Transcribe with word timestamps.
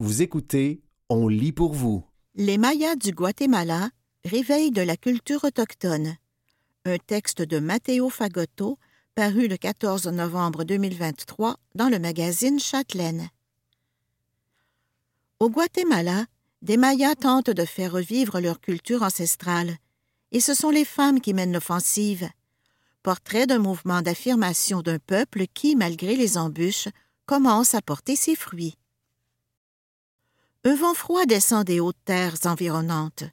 Vous 0.00 0.22
écoutez 0.22 0.80
On 1.08 1.26
lit 1.26 1.50
pour 1.50 1.72
vous. 1.72 2.04
Les 2.36 2.56
Mayas 2.56 2.94
du 2.94 3.10
Guatemala, 3.10 3.90
réveil 4.24 4.70
de 4.70 4.80
la 4.80 4.96
culture 4.96 5.42
autochtone. 5.42 6.14
Un 6.84 6.98
texte 6.98 7.42
de 7.42 7.58
Matteo 7.58 8.08
Fagotto, 8.08 8.78
paru 9.16 9.48
le 9.48 9.56
14 9.56 10.06
novembre 10.06 10.62
2023 10.62 11.56
dans 11.74 11.88
le 11.88 11.98
magazine 11.98 12.60
Châtelaine. 12.60 13.28
Au 15.40 15.50
Guatemala, 15.50 16.26
des 16.62 16.76
Mayas 16.76 17.16
tentent 17.16 17.50
de 17.50 17.64
faire 17.64 17.90
revivre 17.90 18.38
leur 18.38 18.60
culture 18.60 19.02
ancestrale, 19.02 19.78
et 20.30 20.38
ce 20.38 20.54
sont 20.54 20.70
les 20.70 20.84
femmes 20.84 21.20
qui 21.20 21.34
mènent 21.34 21.54
l'offensive. 21.54 22.30
Portrait 23.02 23.48
d'un 23.48 23.58
mouvement 23.58 24.00
d'affirmation 24.00 24.80
d'un 24.80 25.00
peuple 25.00 25.46
qui, 25.52 25.74
malgré 25.74 26.14
les 26.14 26.38
embûches, 26.38 26.86
commence 27.26 27.74
à 27.74 27.82
porter 27.82 28.14
ses 28.14 28.36
fruits. 28.36 28.76
Un 30.68 30.74
vent 30.74 30.92
froid 30.92 31.24
descend 31.24 31.64
des 31.64 31.80
hautes 31.80 32.04
terres 32.04 32.36
environnantes. 32.44 33.24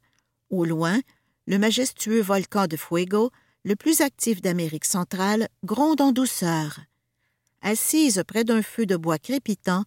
Au 0.50 0.64
loin, 0.64 1.02
le 1.48 1.60
majestueux 1.60 2.22
volcan 2.22 2.66
de 2.66 2.78
Fuego, 2.78 3.30
le 3.66 3.76
plus 3.76 4.00
actif 4.00 4.42
d'Amérique 4.42 4.86
centrale, 4.86 5.50
gronde 5.66 6.00
en 6.00 6.14
douceur. 6.14 6.80
Assise 7.62 8.24
près 8.26 8.46
d'un 8.46 8.62
feu 8.62 8.86
de 8.86 8.96
bois 8.96 9.20
crépitant, 9.20 9.84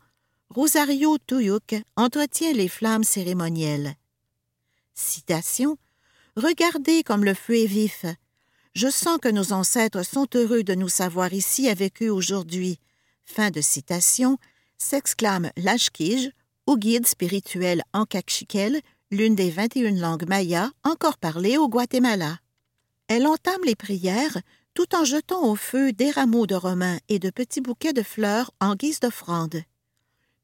Rosario 0.50 1.16
Tuyuk 1.26 1.74
entretient 1.96 2.52
les 2.52 2.68
flammes 2.68 3.02
cérémonielles. 3.02 3.94
Citation 4.92 5.78
Regardez 6.36 7.02
comme 7.02 7.24
le 7.24 7.32
feu 7.32 7.60
est 7.60 7.66
vif. 7.66 8.04
Je 8.74 8.90
sens 8.90 9.16
que 9.22 9.30
nos 9.30 9.54
ancêtres 9.54 10.04
sont 10.04 10.26
heureux 10.34 10.64
de 10.64 10.74
nous 10.74 10.90
savoir 10.90 11.32
ici 11.32 11.70
avec 11.70 12.02
eux 12.02 12.10
aujourd'hui. 12.10 12.78
Fin 13.24 13.50
de 13.50 13.62
citation, 13.62 14.36
s'exclame 14.76 15.50
Lashkij, 15.56 16.34
ou 16.68 16.76
guide 16.76 17.06
spirituel 17.06 17.82
en 17.94 18.04
Cachiquel, 18.04 18.82
l'une 19.10 19.34
des 19.34 19.48
21 19.48 19.92
langues 19.92 20.28
mayas 20.28 20.70
encore 20.84 21.16
parlées 21.16 21.56
au 21.56 21.66
Guatemala. 21.66 22.40
Elle 23.08 23.26
entame 23.26 23.64
les 23.64 23.74
prières 23.74 24.36
tout 24.74 24.94
en 24.94 25.06
jetant 25.06 25.50
au 25.50 25.56
feu 25.56 25.92
des 25.92 26.10
rameaux 26.10 26.46
de 26.46 26.54
romains 26.54 26.98
et 27.08 27.18
de 27.18 27.30
petits 27.30 27.62
bouquets 27.62 27.94
de 27.94 28.02
fleurs 28.02 28.50
en 28.60 28.74
guise 28.74 29.00
d'offrande. 29.00 29.62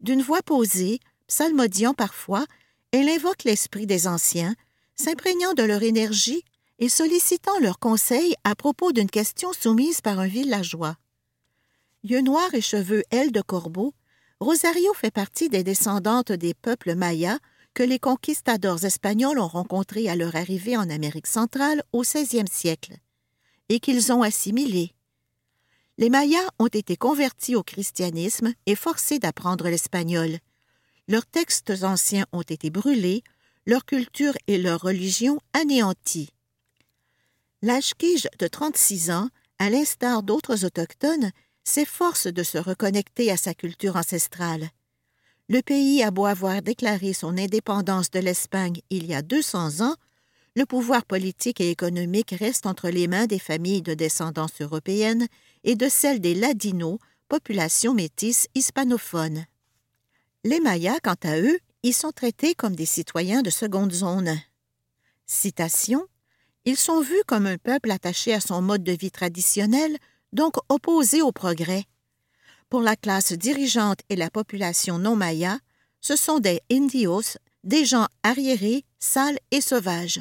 D'une 0.00 0.22
voix 0.22 0.40
posée, 0.40 0.98
psalmodiant 1.26 1.92
parfois, 1.92 2.46
elle 2.90 3.10
invoque 3.10 3.44
l'esprit 3.44 3.86
des 3.86 4.06
anciens, 4.06 4.54
s'imprégnant 4.96 5.52
de 5.52 5.62
leur 5.62 5.82
énergie 5.82 6.42
et 6.78 6.88
sollicitant 6.88 7.58
leurs 7.60 7.78
conseils 7.78 8.34
à 8.44 8.54
propos 8.54 8.92
d'une 8.92 9.10
question 9.10 9.52
soumise 9.52 10.00
par 10.00 10.18
un 10.20 10.26
villageois. 10.26 10.96
Yeux 12.02 12.22
noirs 12.22 12.54
et 12.54 12.62
cheveux 12.62 13.02
ailes 13.10 13.32
de 13.32 13.42
corbeau, 13.42 13.92
Rosario 14.44 14.92
fait 14.92 15.10
partie 15.10 15.48
des 15.48 15.64
descendantes 15.64 16.30
des 16.30 16.52
peuples 16.52 16.94
mayas 16.94 17.38
que 17.72 17.82
les 17.82 17.98
conquistadors 17.98 18.84
espagnols 18.84 19.38
ont 19.38 19.48
rencontrés 19.48 20.06
à 20.10 20.16
leur 20.16 20.36
arrivée 20.36 20.76
en 20.76 20.90
Amérique 20.90 21.26
centrale 21.26 21.82
au 21.94 22.02
XVIe 22.02 22.44
siècle, 22.52 22.92
et 23.70 23.80
qu'ils 23.80 24.12
ont 24.12 24.20
assimilés. 24.20 24.92
Les 25.96 26.10
Mayas 26.10 26.46
ont 26.58 26.66
été 26.66 26.94
convertis 26.94 27.56
au 27.56 27.62
christianisme 27.62 28.52
et 28.66 28.74
forcés 28.74 29.18
d'apprendre 29.18 29.66
l'espagnol. 29.66 30.36
Leurs 31.08 31.24
textes 31.24 31.72
anciens 31.82 32.26
ont 32.32 32.42
été 32.42 32.68
brûlés, 32.68 33.22
leur 33.64 33.86
culture 33.86 34.34
et 34.46 34.58
leur 34.58 34.82
religion 34.82 35.40
anéanties. 35.54 36.34
L'Ashkij 37.62 38.28
de 38.38 38.46
36 38.46 39.10
ans, 39.10 39.30
à 39.58 39.70
l'instar 39.70 40.22
d'autres 40.22 40.66
autochtones, 40.66 41.30
s'efforce 41.64 42.26
de 42.26 42.42
se 42.42 42.58
reconnecter 42.58 43.30
à 43.30 43.36
sa 43.36 43.54
culture 43.54 43.96
ancestrale. 43.96 44.70
Le 45.48 45.60
pays 45.60 46.02
a 46.02 46.10
beau 46.10 46.26
avoir 46.26 46.62
déclaré 46.62 47.12
son 47.12 47.36
indépendance 47.36 48.10
de 48.10 48.20
l'Espagne 48.20 48.80
il 48.90 49.06
y 49.06 49.14
a 49.14 49.22
200 49.22 49.80
ans, 49.80 49.96
le 50.56 50.66
pouvoir 50.66 51.04
politique 51.04 51.60
et 51.60 51.70
économique 51.70 52.34
reste 52.38 52.66
entre 52.66 52.88
les 52.88 53.08
mains 53.08 53.26
des 53.26 53.40
familles 53.40 53.82
de 53.82 53.94
descendance 53.94 54.60
européenne 54.60 55.26
et 55.64 55.74
de 55.74 55.88
celles 55.88 56.20
des 56.20 56.34
Ladinos, 56.34 57.00
population 57.28 57.92
métisse 57.92 58.46
hispanophone. 58.54 59.46
Les 60.44 60.60
Mayas, 60.60 61.00
quant 61.02 61.16
à 61.24 61.40
eux, 61.40 61.58
y 61.82 61.92
sont 61.92 62.12
traités 62.12 62.54
comme 62.54 62.76
des 62.76 62.86
citoyens 62.86 63.42
de 63.42 63.50
seconde 63.50 63.92
zone. 63.92 64.40
Citation 65.26 66.06
Ils 66.64 66.76
sont 66.76 67.00
vus 67.00 67.22
comme 67.26 67.46
un 67.46 67.58
peuple 67.58 67.90
attaché 67.90 68.32
à 68.32 68.40
son 68.40 68.62
mode 68.62 68.84
de 68.84 68.92
vie 68.92 69.10
traditionnel, 69.10 69.98
donc 70.34 70.56
opposé 70.68 71.22
au 71.22 71.32
progrès. 71.32 71.84
Pour 72.68 72.82
la 72.82 72.96
classe 72.96 73.32
dirigeante 73.32 74.00
et 74.10 74.16
la 74.16 74.30
population 74.30 74.98
non 74.98 75.16
maya, 75.16 75.58
ce 76.00 76.16
sont 76.16 76.40
des 76.40 76.60
indios, 76.70 77.38
des 77.62 77.84
gens 77.84 78.08
arriérés, 78.22 78.84
sales 78.98 79.38
et 79.50 79.60
sauvages. 79.60 80.20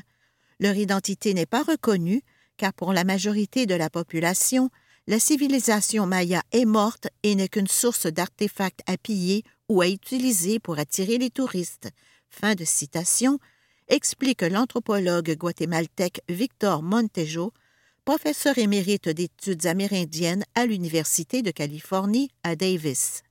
Leur 0.60 0.76
identité 0.76 1.34
n'est 1.34 1.48
pas 1.48 1.64
reconnue, 1.64 2.22
car 2.58 2.74
pour 2.74 2.94
la 2.94 3.04
majorité 3.04 3.66
de 3.66 3.76
la 3.76 3.90
population, 3.90 4.70
la 5.08 5.20
civilisation 5.20 6.06
maya 6.06 6.42
est 6.52 6.66
morte 6.66 7.08
et 7.24 7.36
n'est 7.36 7.50
qu'une 7.50 7.68
source 7.68 8.06
d'artefacts 8.06 8.82
à 8.86 8.98
piller 8.98 9.44
ou 9.68 9.82
à 9.82 9.90
utiliser 9.90 10.60
pour 10.60 10.80
attirer 10.80 11.18
les 11.18 11.32
touristes. 11.32 11.90
Fin 12.30 12.56
de 12.56 12.64
citation, 12.64 13.40
explique 13.90 14.44
l'anthropologue 14.44 15.36
guatémaltèque 15.36 16.22
Victor 16.30 16.84
Montejo 16.84 17.52
professeur 18.06 18.58
émérite 18.58 19.10
d'études 19.10 19.66
amérindiennes 19.66 20.44
à 20.56 20.66
l'Université 20.66 21.42
de 21.42 21.52
Californie 21.52 22.30
à 22.44 22.56
Davis. 22.56 23.24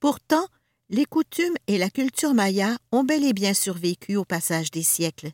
Pourtant, 0.00 0.46
les 0.90 1.06
coutumes 1.06 1.56
et 1.66 1.78
la 1.78 1.88
culture 1.88 2.34
maya 2.34 2.76
ont 2.90 3.04
bel 3.04 3.24
et 3.24 3.32
bien 3.32 3.54
survécu 3.54 4.16
au 4.16 4.24
passage 4.24 4.70
des 4.70 4.82
siècles. 4.82 5.30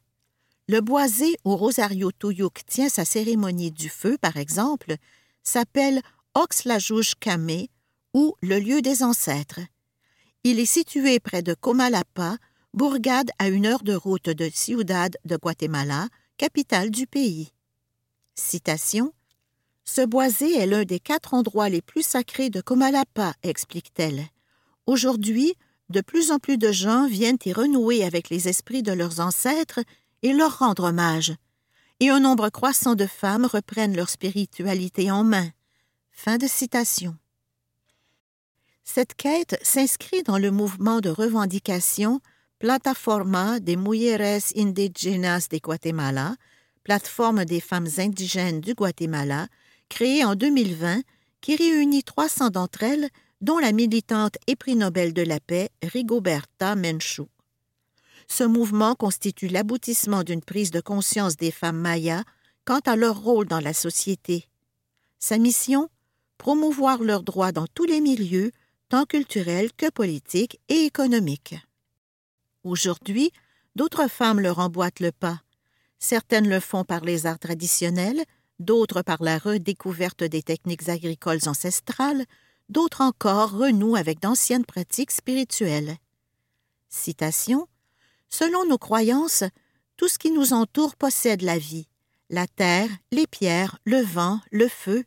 Le 0.69 0.81
boisé 0.81 1.37
où 1.45 1.57
Rosario 1.57 2.13
Tuyuk 2.13 2.61
tient 2.67 2.89
sa 2.89 3.05
cérémonie 3.05 3.73
du 3.73 3.89
feu, 3.89 4.17
par 4.21 4.37
exemple, 4.37 4.95
s'appelle 5.43 6.01
Oxlajouj 6.35 7.15
Kame 7.19 7.67
ou 8.15 8.35
le 8.43 8.59
lieu 8.61 8.83
des 8.83 9.03
ancêtres. 9.03 9.61
Il 10.45 10.61
est 10.61 10.67
situé 10.67 11.19
près 11.19 11.43
de 11.43 11.55
Comalapa, 11.55 12.37
bourgade 12.75 13.31
à 13.39 13.49
une 13.49 13.67
heure 13.67 13.83
de 13.83 13.95
route 13.95 14.29
de 14.29 14.49
Ciudad 14.53 15.17
de 15.25 15.37
Guatemala, 15.37 16.09
capitale 16.37 16.91
du 16.91 17.07
pays. 17.07 17.51
Citation 18.39 19.13
Ce 19.85 20.01
boisé 20.01 20.57
est 20.57 20.67
l'un 20.67 20.85
des 20.85 21.01
quatre 21.01 21.35
endroits 21.35 21.69
les 21.69 21.83
plus 21.83 22.07
sacrés 22.07 22.51
de 22.51 22.61
Comalapa, 22.61 23.35
explique-t-elle. 23.43 24.27
Aujourd'hui, 24.87 25.55
de 25.91 26.01
plus 26.01 26.31
en 26.31 26.39
plus 26.39 26.57
de 26.57 26.71
gens 26.71 27.09
viennent 27.09 27.39
y 27.45 27.53
renouer 27.53 28.05
avec 28.05 28.31
les 28.31 28.49
esprits 28.49 28.85
de 28.85 28.93
leurs 28.93 29.19
ancêtres 29.19 29.81
et 30.23 30.33
leur 30.33 30.61
rendre 30.61 30.85
hommage. 30.85 31.35
Et 32.01 32.11
un 32.11 32.21
nombre 32.21 32.49
croissant 32.49 32.95
de 32.95 33.07
femmes 33.07 33.45
reprennent 33.45 33.97
leur 33.97 34.09
spiritualité 34.09 35.11
en 35.11 35.25
main. 35.25 35.51
Fin 36.13 36.39
de 36.39 36.47
citation. 36.47 37.17
Cette 38.85 39.15
quête 39.15 39.59
s'inscrit 39.63 40.23
dans 40.23 40.39
le 40.39 40.53
mouvement 40.53 41.01
de 41.01 41.11
revendication 41.11 42.21
Plataforma 42.61 43.59
de 43.59 43.75
Mujeres 43.75 44.53
Indigenas 44.57 45.49
de 45.51 45.59
Guatemala, 45.59 46.37
plateforme 46.89 47.45
des 47.45 47.61
femmes 47.61 47.89
indigènes 47.99 48.63
du 48.63 48.73
Guatemala, 48.73 49.49
créée 49.91 50.25
en 50.25 50.35
2020, 50.35 51.03
qui 51.43 51.55
réunit 51.55 52.03
300 52.03 52.49
d'entre 52.49 52.83
elles, 52.83 53.11
dont 53.43 53.59
la 53.59 53.73
militante 53.73 54.39
et 54.47 54.57
prix 54.57 54.75
Nobel 54.75 55.13
de 55.13 55.21
la 55.21 55.39
paix 55.39 55.69
Rigoberta 55.83 56.77
Menchú. 56.77 57.25
Ce 58.27 58.43
mouvement 58.43 58.95
constitue 58.95 59.49
l'aboutissement 59.49 60.25
d'une 60.25 60.41
prise 60.41 60.71
de 60.71 60.81
conscience 60.81 61.37
des 61.37 61.51
femmes 61.51 61.77
mayas 61.77 62.25
quant 62.65 62.81
à 62.87 62.97
leur 62.97 63.21
rôle 63.21 63.47
dans 63.47 63.61
la 63.61 63.75
société. 63.75 64.49
Sa 65.19 65.37
mission? 65.37 65.91
Promouvoir 66.39 67.03
leurs 67.03 67.23
droits 67.23 67.53
dans 67.53 67.67
tous 67.67 67.85
les 67.85 68.01
milieux, 68.01 68.51
tant 68.89 69.05
culturels 69.05 69.75
que 69.77 69.91
politiques 69.91 70.59
et 70.71 70.87
économiques. 70.87 71.57
Aujourd'hui, 72.65 73.31
d'autres 73.77 74.09
femmes 74.09 74.41
leur 74.41 74.59
emboîtent 74.59 75.01
le 75.01 75.13
pas. 75.13 75.43
Certaines 75.99 76.49
le 76.49 76.61
font 76.61 76.85
par 76.85 77.05
les 77.05 77.27
arts 77.27 77.39
traditionnels, 77.39 78.25
d'autres 78.59 79.03
par 79.03 79.23
la 79.23 79.39
redécouverte 79.39 80.25
des 80.25 80.43
techniques 80.43 80.89
agricoles 80.89 81.47
ancestrales, 81.47 82.25
d'autres 82.69 83.01
encore 83.01 83.53
renouent 83.53 83.97
avec 83.97 84.21
d'anciennes 84.21 84.65
pratiques 84.65 85.11
spirituelles. 85.11 85.97
Citation 86.89 87.69
Selon 88.29 88.67
nos 88.67 88.79
croyances, 88.79 89.45
tout 89.97 90.09
ce 90.09 90.19
qui 90.19 90.31
nous 90.31 90.53
entoure 90.53 90.97
possède 90.97 91.43
la 91.43 91.59
vie 91.59 91.89
la 92.31 92.47
terre, 92.47 92.91
les 93.11 93.27
pierres, 93.27 93.79
le 93.85 94.01
vent, 94.03 94.41
le 94.51 94.69
feu. 94.69 95.05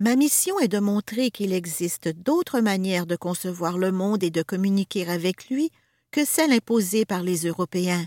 Ma 0.00 0.16
mission 0.16 0.58
est 0.60 0.68
de 0.68 0.78
montrer 0.78 1.30
qu'il 1.30 1.52
existe 1.52 2.08
d'autres 2.08 2.60
manières 2.60 3.06
de 3.06 3.16
concevoir 3.16 3.78
le 3.78 3.92
monde 3.92 4.22
et 4.22 4.30
de 4.30 4.42
communiquer 4.42 5.08
avec 5.08 5.48
lui 5.48 5.70
que 6.10 6.24
celles 6.24 6.52
imposées 6.52 7.06
par 7.06 7.22
les 7.22 7.46
Européens. 7.46 8.06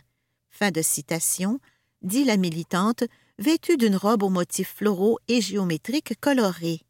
Fin 0.50 0.72
de 0.72 0.82
citation 0.82 1.60
dit 2.08 2.24
la 2.24 2.38
militante, 2.38 3.04
vêtue 3.38 3.78
d'une 3.78 3.96
robe 3.96 4.24
aux 4.24 4.30
motifs 4.30 4.76
floraux 4.78 5.20
et 5.28 5.42
géométriques 5.42 6.20
colorés. 6.20 6.82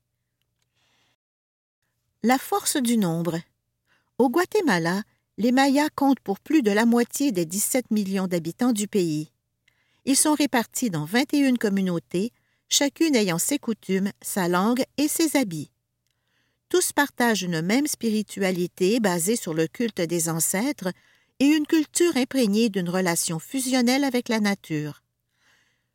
La 2.24 2.38
force 2.38 2.78
du 2.78 2.98
nombre. 2.98 3.40
Au 4.18 4.30
Guatemala, 4.30 5.04
Les 5.38 5.52
Mayas 5.52 5.90
comptent 5.96 6.20
pour 6.20 6.40
plus 6.40 6.64
de 6.64 6.72
la 6.72 6.86
moitié 6.86 7.32
des 7.32 7.46
17 7.46 7.92
millions 7.92 8.28
d'habitants 8.28 8.74
du 8.74 8.88
pays. 8.88 9.32
Ils 10.06 10.16
sont 10.16 10.34
répartis 10.34 10.90
dans 10.90 11.06
21 11.06 11.56
communautés, 11.56 12.32
chacune 12.70 13.16
ayant 13.16 13.38
ses 13.38 13.60
coutumes, 13.60 14.12
sa 14.22 14.48
langue 14.48 14.84
et 14.98 15.08
ses 15.08 15.38
habits. 15.38 15.70
Tous 16.70 16.92
partagent 16.92 17.44
une 17.44 17.62
même 17.62 17.88
spiritualité 17.88 19.00
basée 19.00 19.36
sur 19.36 19.54
le 19.54 19.68
culte 19.68 20.02
des 20.02 20.28
ancêtres 20.30 20.92
et 21.40 21.46
une 21.46 21.68
culture 21.68 22.18
imprégnée 22.18 22.70
d'une 22.70 22.90
relation 22.90 23.38
fusionnelle 23.40 24.04
avec 24.04 24.28
la 24.28 24.40
nature. 24.40 25.04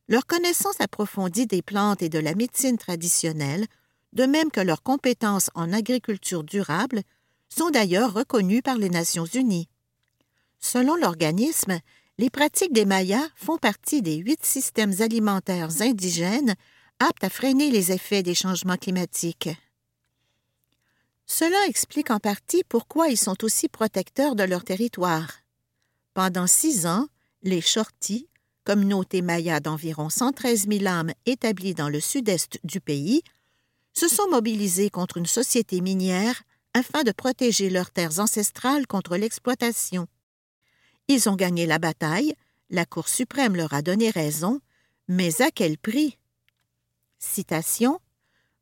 Leur 0.07 0.25
connaissance 0.25 0.79
approfondie 0.79 1.47
des 1.47 1.61
plantes 1.61 2.01
et 2.01 2.09
de 2.09 2.19
la 2.19 2.35
médecine 2.35 2.77
traditionnelle, 2.77 3.65
de 4.11 4.25
même 4.25 4.51
que 4.51 4.59
leurs 4.59 4.83
compétences 4.83 5.49
en 5.55 5.71
agriculture 5.71 6.43
durable, 6.43 7.01
sont 7.49 7.69
d'ailleurs 7.69 8.13
reconnues 8.13 8.61
par 8.61 8.77
les 8.77 8.89
Nations 8.89 9.25
unies. 9.25 9.69
Selon 10.59 10.95
l'organisme, 10.95 11.79
les 12.17 12.29
pratiques 12.29 12.73
des 12.73 12.85
Mayas 12.85 13.27
font 13.35 13.57
partie 13.57 14.01
des 14.01 14.17
huit 14.17 14.45
systèmes 14.45 14.93
alimentaires 14.99 15.81
indigènes 15.81 16.55
aptes 16.99 17.23
à 17.23 17.29
freiner 17.29 17.71
les 17.71 17.91
effets 17.91 18.23
des 18.23 18.35
changements 18.35 18.77
climatiques. 18.77 19.49
Cela 21.25 21.65
explique 21.67 22.11
en 22.11 22.19
partie 22.19 22.63
pourquoi 22.67 23.07
ils 23.07 23.17
sont 23.17 23.43
aussi 23.43 23.69
protecteurs 23.69 24.35
de 24.35 24.43
leur 24.43 24.63
territoire. 24.63 25.31
Pendant 26.13 26.47
six 26.47 26.85
ans, 26.85 27.07
les 27.41 27.61
Shortis, 27.61 28.27
communauté 28.63 29.21
maya 29.21 29.59
d'environ 29.59 30.09
113 30.09 30.67
000 30.67 30.87
âmes 30.87 31.13
établie 31.25 31.73
dans 31.73 31.89
le 31.89 31.99
sud-est 31.99 32.59
du 32.63 32.79
pays, 32.79 33.21
se 33.93 34.07
sont 34.07 34.27
mobilisés 34.29 34.89
contre 34.89 35.17
une 35.17 35.25
société 35.25 35.81
minière 35.81 36.43
afin 36.73 37.03
de 37.03 37.11
protéger 37.11 37.69
leurs 37.69 37.91
terres 37.91 38.19
ancestrales 38.19 38.87
contre 38.87 39.17
l'exploitation. 39.17 40.07
Ils 41.07 41.29
ont 41.29 41.35
gagné 41.35 41.65
la 41.65 41.79
bataille, 41.79 42.33
la 42.69 42.85
Cour 42.85 43.07
suprême 43.07 43.55
leur 43.55 43.73
a 43.73 43.81
donné 43.81 44.09
raison, 44.09 44.59
mais 45.07 45.41
à 45.41 45.51
quel 45.51 45.77
prix? 45.77 46.17
Citation 47.19 47.99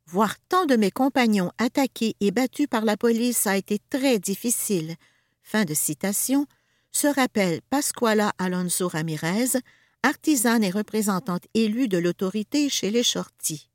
Voir 0.06 0.36
tant 0.48 0.66
de 0.66 0.76
mes 0.76 0.90
compagnons 0.90 1.52
attaqués 1.58 2.16
et 2.20 2.32
battus 2.32 2.66
par 2.66 2.84
la 2.84 2.96
police 2.96 3.46
a 3.46 3.56
été 3.56 3.78
très 3.88 4.18
difficile. 4.18 4.96
Fin 5.42 5.64
de 5.64 5.74
citation 5.74 6.46
se 6.90 7.06
rappelle 7.06 7.62
Pascuala 7.70 8.32
Alonso 8.38 8.88
Ramirez, 8.88 9.58
artisane 10.02 10.64
et 10.64 10.70
représentante 10.70 11.44
élue 11.54 11.88
de 11.88 11.98
l'autorité 11.98 12.68
chez 12.68 12.90
les 12.90 13.02
Shortis. 13.02 13.70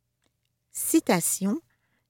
Citation 0.72 1.62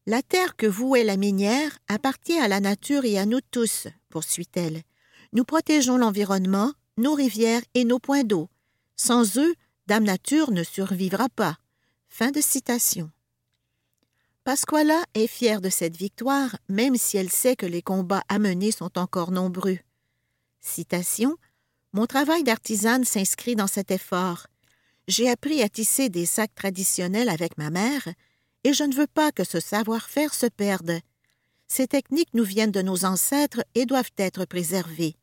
La 0.05 0.21
terre 0.21 0.55
que 0.55 0.67
vouait 0.67 1.03
la 1.03 1.17
minière 1.17 1.77
appartient 1.87 2.39
à 2.39 2.47
la 2.47 2.59
nature 2.59 3.05
et 3.05 3.17
à 3.17 3.25
nous 3.25 3.41
tous, 3.51 3.87
poursuit-elle. 4.09 4.83
Nous 5.33 5.43
protégeons 5.43 5.97
l'environnement, 5.97 6.73
nos 6.97 7.13
rivières 7.13 7.61
et 7.73 7.85
nos 7.85 7.99
points 7.99 8.23
d'eau. 8.23 8.49
Sans 8.95 9.37
eux, 9.37 9.53
Dame 9.85 10.03
Nature 10.03 10.51
ne 10.51 10.63
survivra 10.63 11.29
pas. 11.29 11.57
Fin 12.09 12.31
de 12.31 12.41
citation. 12.41 13.11
Pasquala 14.43 15.03
est 15.13 15.27
fière 15.27 15.61
de 15.61 15.69
cette 15.69 15.97
victoire, 15.97 16.57
même 16.69 16.95
si 16.95 17.17
elle 17.17 17.29
sait 17.29 17.55
que 17.55 17.65
les 17.65 17.81
combats 17.81 18.23
à 18.29 18.39
mener 18.39 18.71
sont 18.71 18.97
encore 18.97 19.31
nombreux. 19.31 19.77
Citation 20.61 21.37
mon 21.93 22.05
travail 22.05 22.43
d'artisane 22.43 23.05
s'inscrit 23.05 23.55
dans 23.55 23.67
cet 23.67 23.91
effort. 23.91 24.47
J'ai 25.07 25.29
appris 25.29 25.61
à 25.61 25.69
tisser 25.69 26.09
des 26.09 26.25
sacs 26.25 26.53
traditionnels 26.55 27.29
avec 27.29 27.57
ma 27.57 27.69
mère, 27.69 28.07
et 28.63 28.73
je 28.73 28.83
ne 28.83 28.93
veux 28.93 29.07
pas 29.07 29.31
que 29.31 29.43
ce 29.43 29.59
savoir-faire 29.59 30.33
se 30.33 30.47
perde. 30.47 30.99
Ces 31.67 31.87
techniques 31.87 32.33
nous 32.33 32.43
viennent 32.43 32.71
de 32.71 32.81
nos 32.81 33.05
ancêtres 33.05 33.63
et 33.75 33.85
doivent 33.85 34.11
être 34.17 34.45
préservées. 34.45 35.15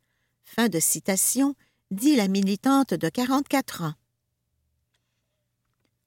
Fin 0.44 0.68
de 0.68 0.80
citation, 0.80 1.54
dit 1.90 2.16
la 2.16 2.28
militante 2.28 2.94
de 2.94 3.08
44 3.08 3.82
ans. 3.82 3.94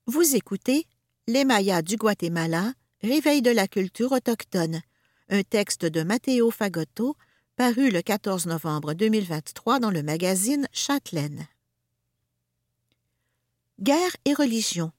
Vous 0.06 0.36
écoutez 0.36 0.86
Les 1.28 1.44
Mayas 1.44 1.82
du 1.82 1.98
Guatemala, 1.98 2.74
Réveil 3.04 3.44
de 3.44 3.52
la 3.52 3.68
culture 3.68 4.12
autochtone, 4.12 4.82
un 5.30 5.44
texte 5.44 5.86
de 5.86 6.02
Matteo 6.02 6.50
Fagotto, 6.50 7.16
paru 7.58 7.90
le 7.90 8.04
14 8.04 8.46
novembre 8.46 8.94
2023 8.94 9.80
dans 9.80 9.90
le 9.90 10.04
magazine 10.04 10.68
Châtelaine. 10.72 11.48
Guerre 13.80 14.16
et 14.26 14.36
religion. 14.36 14.92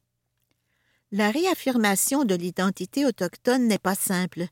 La 1.13 1.31
réaffirmation 1.31 2.25
de 2.25 2.35
l'identité 2.35 3.07
autochtone 3.07 3.69
n'est 3.69 3.79
pas 3.79 3.95
simple. 3.95 4.49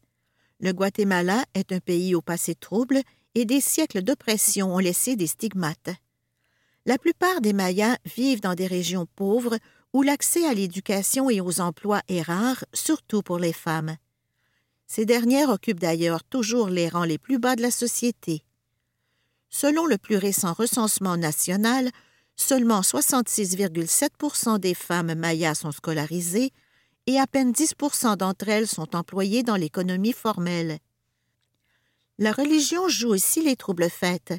Le 0.60 0.70
Guatemala 0.70 1.44
est 1.54 1.72
un 1.72 1.80
pays 1.80 2.14
au 2.14 2.22
passé 2.22 2.54
trouble 2.54 3.00
et 3.34 3.44
des 3.44 3.60
siècles 3.60 4.02
d'oppression 4.02 4.72
ont 4.72 4.78
laissé 4.78 5.16
des 5.16 5.26
stigmates. 5.26 5.90
La 6.84 6.98
plupart 6.98 7.40
des 7.40 7.52
Mayas 7.52 7.96
vivent 8.04 8.40
dans 8.40 8.54
des 8.54 8.68
régions 8.68 9.06
pauvres 9.16 9.58
où 9.92 10.02
l'accès 10.02 10.46
à 10.46 10.54
l'éducation 10.54 11.28
et 11.28 11.40
aux 11.40 11.60
emplois 11.60 12.02
est 12.06 12.22
rare, 12.22 12.64
surtout 12.72 13.22
pour 13.22 13.40
les 13.40 13.52
femmes. 13.52 13.96
Ces 14.86 15.04
dernières 15.04 15.50
occupent 15.50 15.80
d'ailleurs 15.80 16.22
toujours 16.24 16.68
les 16.68 16.88
rangs 16.88 17.04
les 17.04 17.18
plus 17.18 17.38
bas 17.38 17.56
de 17.56 17.62
la 17.62 17.70
société. 17.70 18.42
Selon 19.48 19.86
le 19.86 19.98
plus 19.98 20.16
récent 20.16 20.52
recensement 20.52 21.16
national, 21.16 21.90
seulement 22.36 22.80
66,7% 22.82 24.58
des 24.58 24.74
femmes 24.74 25.14
mayas 25.14 25.54
sont 25.56 25.72
scolarisées 25.72 26.52
et 27.06 27.18
à 27.18 27.26
peine 27.26 27.52
10% 27.52 28.16
d'entre 28.16 28.48
elles 28.48 28.66
sont 28.66 28.94
employées 28.94 29.42
dans 29.42 29.56
l'économie 29.56 30.12
formelle. 30.12 30.78
La 32.18 32.32
religion 32.32 32.88
joue 32.88 33.10
aussi 33.10 33.42
les 33.42 33.56
troubles 33.56 33.90
faits. 33.90 34.34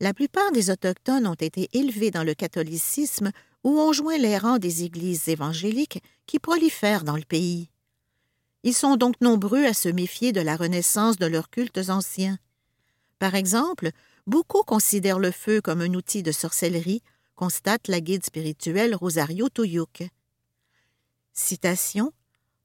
La 0.00 0.12
plupart 0.12 0.52
des 0.52 0.70
Autochtones 0.70 1.26
ont 1.26 1.34
été 1.34 1.68
élevés 1.72 2.10
dans 2.10 2.24
le 2.24 2.34
catholicisme 2.34 3.30
ou 3.62 3.78
ont 3.80 3.92
joint 3.92 4.18
les 4.18 4.36
rangs 4.36 4.58
des 4.58 4.84
églises 4.84 5.28
évangéliques 5.28 6.02
qui 6.26 6.38
prolifèrent 6.38 7.04
dans 7.04 7.16
le 7.16 7.24
pays. 7.24 7.70
Ils 8.64 8.74
sont 8.74 8.96
donc 8.96 9.20
nombreux 9.20 9.64
à 9.66 9.74
se 9.74 9.90
méfier 9.90 10.32
de 10.32 10.40
la 10.40 10.56
renaissance 10.56 11.18
de 11.18 11.26
leurs 11.26 11.50
cultes 11.50 11.90
anciens. 11.90 12.38
Par 13.18 13.34
exemple, 13.34 13.90
beaucoup 14.26 14.62
considèrent 14.62 15.18
le 15.18 15.30
feu 15.30 15.60
comme 15.60 15.82
un 15.82 15.92
outil 15.92 16.22
de 16.22 16.32
sorcellerie, 16.32 17.02
constate 17.36 17.88
la 17.88 18.00
guide 18.00 18.24
spirituelle 18.24 18.94
Rosario 18.94 19.50
Tuyuk. 19.50 20.08
Citation 21.34 22.12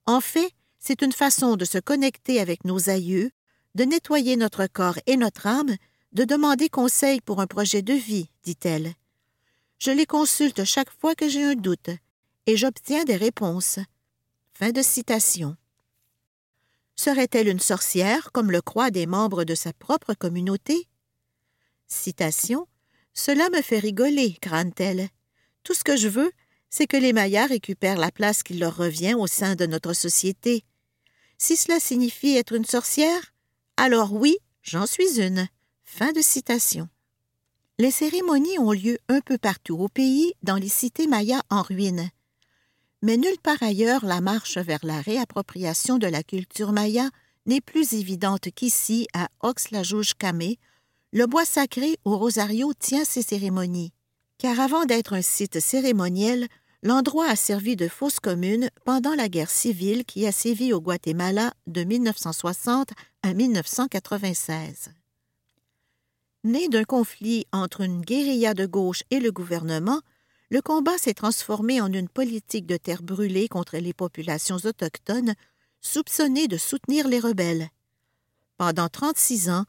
En 0.06 0.22
fait, 0.22 0.54
c'est 0.80 1.02
une 1.02 1.12
façon 1.12 1.58
de 1.58 1.66
se 1.66 1.78
connecter 1.80 2.40
avec 2.40 2.64
nos 2.64 2.90
aïeux, 2.90 3.32
de 3.76 3.84
nettoyer 3.84 4.38
notre 4.38 4.68
corps 4.68 5.00
et 5.06 5.18
notre 5.18 5.48
âme, 5.48 5.76
de 6.14 6.24
demander 6.24 6.70
conseil 6.70 7.20
pour 7.20 7.42
un 7.42 7.48
projet 7.48 7.82
de 7.82 7.94
vie, 7.94 8.30
dit-elle. 8.44 8.94
Je 9.80 9.92
les 9.92 10.06
consulte 10.06 10.64
chaque 10.64 10.92
fois 10.92 11.14
que 11.14 11.28
j'ai 11.28 11.44
un 11.44 11.56
doute, 11.56 11.90
et 12.46 12.56
j'obtiens 12.56 13.04
des 13.04 13.18
réponses. 13.18 13.80
Fin 14.54 14.72
de 14.72 14.82
citation. 14.82 15.58
Serait-elle 17.00 17.48
une 17.48 17.62
sorcière, 17.62 18.34
comme 18.34 18.52
le 18.52 18.60
croient 18.60 18.92
des 18.92 19.06
membres 19.06 19.46
de 19.46 19.56
sa 19.56 19.72
propre 19.72 20.14
communauté? 20.14 20.90
Citation. 21.88 22.68
Cela 23.14 23.50
me 23.52 23.62
fait 23.62 23.80
rigoler, 23.80 24.36
crâne-t-elle. 24.42 25.08
Tout 25.64 25.74
ce 25.74 25.86
que 25.86 25.96
je 25.96 26.10
veux, 26.10 26.30
c'est 26.70 26.88
que 26.88 26.98
les 26.98 27.14
Mayas 27.14 27.46
récupèrent 27.46 27.98
la 27.98 28.12
place 28.12 28.44
qui 28.44 28.56
leur 28.56 28.76
revient 28.76 29.14
au 29.14 29.28
sein 29.28 29.56
de 29.56 29.66
notre 29.66 29.94
société. 29.94 30.66
Si 31.38 31.56
cela 31.56 31.80
signifie 31.80 32.36
être 32.36 32.54
une 32.54 32.66
sorcière, 32.66 33.34
alors 33.78 34.12
oui, 34.12 34.36
j'en 34.62 34.86
suis 34.86 35.22
une. 35.22 35.48
Fin 35.86 36.12
de 36.12 36.22
citation. 36.22 36.90
Les 37.78 37.92
cérémonies 37.92 38.60
ont 38.60 38.74
lieu 38.74 38.98
un 39.08 39.22
peu 39.22 39.38
partout 39.38 39.78
au 39.78 39.88
pays, 39.88 40.34
dans 40.44 40.58
les 40.58 40.68
cités 40.68 41.08
mayas 41.08 41.44
en 41.50 41.62
ruine 41.62 42.12
mais 43.02 43.18
nulle 43.18 43.40
part 43.42 43.62
ailleurs 43.62 44.06
la 44.06 44.22
marche 44.22 44.58
vers 44.58 44.84
la 44.84 45.02
réappropriation 45.02 45.98
de 45.98 46.08
la 46.08 46.24
culture 46.24 46.72
maya 46.72 47.10
n'est 47.46 47.62
plus 47.62 47.94
évidente 47.94 48.50
qu'ici, 48.54 49.08
à 49.14 49.30
Oxlajuj-Camé, 49.42 50.60
le 51.12 51.26
bois 51.26 51.46
sacré 51.46 51.98
où 52.06 52.16
Rosario 52.18 52.74
tient 52.78 53.06
ses 53.06 53.22
cérémonies. 53.22 53.94
Car 54.38 54.60
avant 54.60 54.86
d'être 54.86 55.14
un 55.14 55.22
site 55.22 55.60
cérémoniel, 55.60 56.48
l'endroit 56.84 57.28
a 57.28 57.36
servi 57.36 57.76
de 57.76 57.88
fosse 57.88 58.20
commune 58.20 58.70
pendant 58.86 59.16
la 59.16 59.28
guerre 59.28 59.50
civile 59.50 60.06
qui 60.06 60.26
a 60.28 60.32
sévi 60.32 60.72
au 60.72 60.80
Guatemala 60.80 61.54
de 61.68 61.84
1960 61.84 62.90
à 63.24 63.34
1996. 63.34 64.92
Né 66.46 66.70
d'un 66.70 66.86
conflit 66.86 67.46
entre 67.52 67.82
une 67.82 68.02
guérilla 68.02 68.54
de 68.54 68.66
gauche 68.66 69.04
et 69.10 69.20
le 69.20 69.32
gouvernement, 69.32 70.02
le 70.50 70.62
combat 70.62 70.98
s'est 70.98 71.14
transformé 71.14 71.80
en 71.80 71.92
une 71.94 72.10
politique 72.10 72.66
de 72.66 72.78
terre 72.78 73.04
brûlée 73.04 73.48
contre 73.48 73.78
les 73.78 73.94
populations 73.94 74.58
autochtones 74.58 75.36
soupçonnées 75.82 76.48
de 76.48 76.58
soutenir 76.58 77.08
les 77.08 77.20
rebelles. 77.20 77.70
Pendant 78.58 78.90
36 78.90 79.50
ans, 79.50 79.66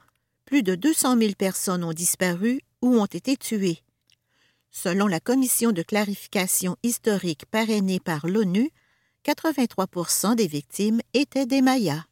plus 0.46 0.62
de 0.62 0.74
200 0.74 1.18
000 1.18 1.32
personnes 1.34 1.84
ont 1.84 1.92
disparu 1.92 2.60
ou 2.82 2.96
ont 2.96 3.06
été 3.06 3.36
tuées. 3.36 3.82
Selon 4.70 5.06
la 5.06 5.20
Commission 5.20 5.72
de 5.72 5.82
clarification 5.82 6.76
historique 6.82 7.46
parrainée 7.46 8.00
par 8.00 8.26
l'ONU, 8.26 8.70
83% 9.24 10.34
des 10.34 10.46
victimes 10.46 11.00
étaient 11.12 11.46
des 11.46 11.60
Mayas. 11.60 12.04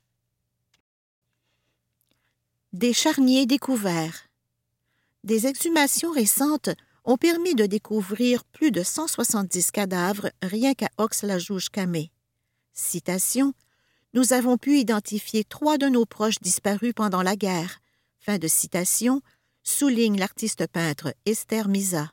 Des 2.73 2.93
charniers 2.93 3.47
découverts. 3.47 4.29
Des 5.25 5.47
exhumations 5.47 6.13
récentes 6.13 6.71
ont 7.09 7.17
permis 7.17 7.55
de 7.55 7.65
découvrir 7.65 8.45
plus 8.45 8.71
de 8.71 8.83
170 8.83 9.71
cadavres 9.71 10.31
rien 10.43 10.75
qu'à 10.75 10.91
Ox-la-Jouge-Camé. 10.99 12.13
Citation 12.75 13.55
Nous 14.13 14.35
avons 14.35 14.59
pu 14.59 14.77
identifier 14.77 15.43
trois 15.43 15.79
de 15.79 15.87
nos 15.87 16.05
proches 16.05 16.39
disparus 16.43 16.93
pendant 16.95 17.23
la 17.23 17.35
guerre. 17.35 17.79
Fin 18.21 18.37
de 18.37 18.47
citation, 18.47 19.23
souligne 19.63 20.19
l'artiste 20.19 20.67
peintre 20.67 21.15
Esther 21.25 21.69
Misa. 21.69 22.13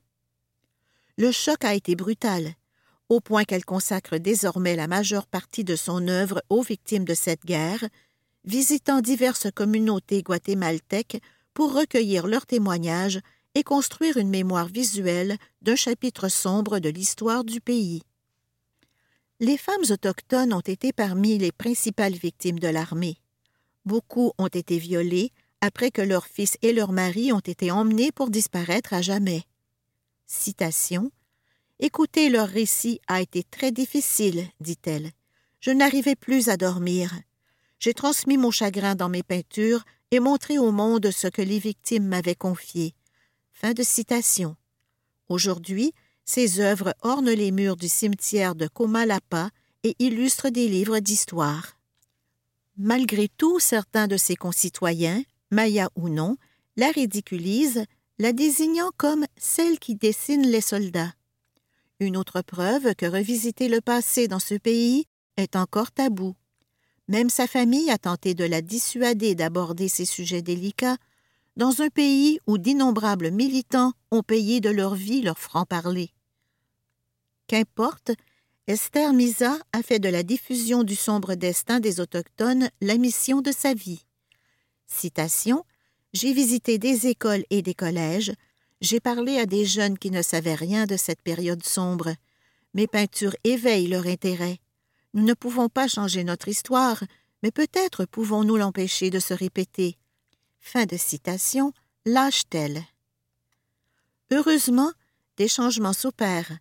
Le 1.18 1.34
choc 1.34 1.66
a 1.66 1.74
été 1.74 1.98
brutal, 1.98 2.54
au 3.10 3.20
point 3.20 3.44
qu'elle 3.44 3.66
consacre 3.66 4.16
désormais 4.16 4.78
la 4.78 4.88
majeure 4.88 5.28
partie 5.28 5.66
de 5.66 5.76
son 5.76 6.08
œuvre 6.08 6.42
aux 6.48 6.62
victimes 6.62 7.06
de 7.06 7.16
cette 7.16 7.44
guerre, 7.44 7.84
visitant 8.46 9.02
diverses 9.02 9.52
communautés 9.54 10.24
guatémaltèques 10.24 11.22
pour 11.54 11.74
recueillir 11.74 12.28
leurs 12.28 12.46
témoignages 12.46 13.20
et 13.56 13.64
construire 13.64 14.18
une 14.18 14.30
mémoire 14.30 14.68
visuelle 14.68 15.38
d'un 15.62 15.76
chapitre 15.76 16.28
sombre 16.28 16.80
de 16.80 16.90
l'histoire 16.90 17.44
du 17.44 17.62
pays. 17.62 18.04
Les 19.40 19.58
femmes 19.58 19.84
autochtones 19.90 20.54
ont 20.54 20.62
été 20.62 20.94
parmi 20.94 21.38
les 21.38 21.52
principales 21.52 22.14
victimes 22.14 22.60
de 22.60 22.68
l'armée. 22.68 23.18
Beaucoup 23.86 24.34
ont 24.38 24.48
été 24.48 24.78
violées 24.78 25.32
après 25.62 25.92
que 25.92 26.02
leurs 26.02 26.28
fils 26.28 26.58
et 26.62 26.74
leurs 26.74 26.92
maris 26.92 27.34
ont 27.34 27.40
été 27.40 27.72
emmenés 27.72 28.12
pour 28.12 28.30
disparaître 28.30 28.94
à 28.94 29.02
jamais. 29.02 29.44
Citation 30.26 31.12
Écouter 31.80 32.30
leur 32.30 32.48
récit 32.48 33.02
a 33.08 33.22
été 33.22 33.44
très 33.44 33.72
difficile, 33.72 34.48
dit-elle. 34.62 35.12
Je 35.60 35.72
n'arrivais 35.72 36.16
plus 36.16 36.48
à 36.48 36.56
dormir. 36.56 37.14
J'ai 37.80 37.94
transmis 37.94 38.38
mon 38.38 38.52
chagrin 38.52 38.96
dans 38.96 39.10
mes 39.10 39.24
peintures 39.24 39.84
et 40.12 40.20
montré 40.20 40.58
au 40.58 40.72
monde 40.72 41.12
ce 41.12 41.28
que 41.28 41.42
les 41.42 41.60
victimes 41.60 42.08
m'avaient 42.08 42.36
confié. 42.36 42.96
Fin 43.58 43.72
de 43.72 43.84
citation. 43.84 44.58
Aujourd'hui, 45.30 45.94
ces 46.26 46.60
œuvres 46.60 46.94
ornent 47.02 47.32
les 47.32 47.52
murs 47.52 47.78
du 47.78 47.88
cimetière 47.88 48.54
de 48.54 48.68
Comalapa 48.68 49.50
et 49.84 49.96
illustrent 50.00 50.50
des 50.50 50.68
livres 50.68 51.00
d'histoire. 51.00 51.78
Malgré 52.78 53.30
tout, 53.30 53.62
certains 53.62 54.08
de 54.08 54.18
ses 54.18 54.36
concitoyens, 54.36 55.24
Maya 55.52 55.90
ou 55.96 56.10
non, 56.10 56.36
la 56.76 56.92
ridiculisent, 56.92 57.86
la 58.20 58.34
désignant 58.34 58.92
comme 58.98 59.26
celle 59.38 59.80
qui 59.80 59.96
dessine 59.96 60.46
les 60.46 60.60
soldats. 60.60 61.14
Une 62.02 62.18
autre 62.18 62.42
preuve 62.42 62.94
que 62.96 63.06
revisiter 63.06 63.70
le 63.70 63.80
passé 63.80 64.28
dans 64.28 64.40
ce 64.40 64.56
pays 64.56 65.06
est 65.38 65.56
encore 65.56 65.94
tabou. 65.94 66.36
Même 67.08 67.30
sa 67.30 67.48
famille 67.48 67.90
a 67.90 67.98
tenté 67.98 68.34
de 68.34 68.44
la 68.44 68.62
dissuader 68.62 69.34
d'aborder 69.34 69.88
ces 69.88 70.06
sujets 70.06 70.42
délicats 70.42 70.98
dans 71.58 71.82
un 71.82 71.90
pays 71.90 72.40
où 72.48 72.58
d'innombrables 72.58 73.32
militants 73.32 73.94
ont 74.12 74.24
payé 74.24 74.60
de 74.60 74.70
leur 74.70 74.96
vie 74.96 75.22
leur 75.22 75.40
franc-parler. 75.40 76.12
Qu'importe, 77.48 78.12
Esther 78.68 79.14
Misa 79.14 79.58
a 79.74 79.84
fait 79.84 80.00
de 80.00 80.10
la 80.10 80.24
diffusion 80.24 80.84
du 80.84 80.96
sombre 80.96 81.36
destin 81.36 81.80
des 81.80 82.00
Autochtones 82.00 82.70
la 82.82 82.98
mission 82.98 83.42
de 83.42 83.52
sa 83.52 83.74
vie. 83.74 84.06
Citation 84.88 85.64
J'ai 86.14 86.34
visité 86.34 86.78
des 86.78 87.08
écoles 87.08 87.46
et 87.50 87.62
des 87.62 87.76
collèges, 87.76 88.34
j'ai 88.82 89.00
parlé 89.00 89.38
à 89.38 89.46
des 89.46 89.66
jeunes 89.66 89.98
qui 89.98 90.12
ne 90.12 90.22
savaient 90.22 90.56
rien 90.56 90.86
de 90.86 90.98
cette 90.98 91.22
période 91.22 91.64
sombre. 91.64 92.14
Mes 92.74 92.88
peintures 92.88 93.36
éveillent 93.44 93.88
leur 93.88 94.06
intérêt. 94.06 94.60
Nous 95.14 95.24
ne 95.24 95.34
pouvons 95.34 95.70
pas 95.70 95.88
changer 95.88 96.24
notre 96.24 96.50
histoire, 96.50 97.04
mais 97.42 97.52
peut-être 97.52 98.06
pouvons-nous 98.06 98.58
l'empêcher 98.58 99.10
de 99.10 99.20
se 99.20 99.34
répéter. 99.34 99.98
Fin 100.68 100.88
de 100.88 100.98
citation. 100.98 101.74
Lâche-t-elle. 102.08 102.82
Heureusement, 104.32 104.92
des 105.38 105.48
changements 105.48 105.94
s'opèrent. 105.94 106.58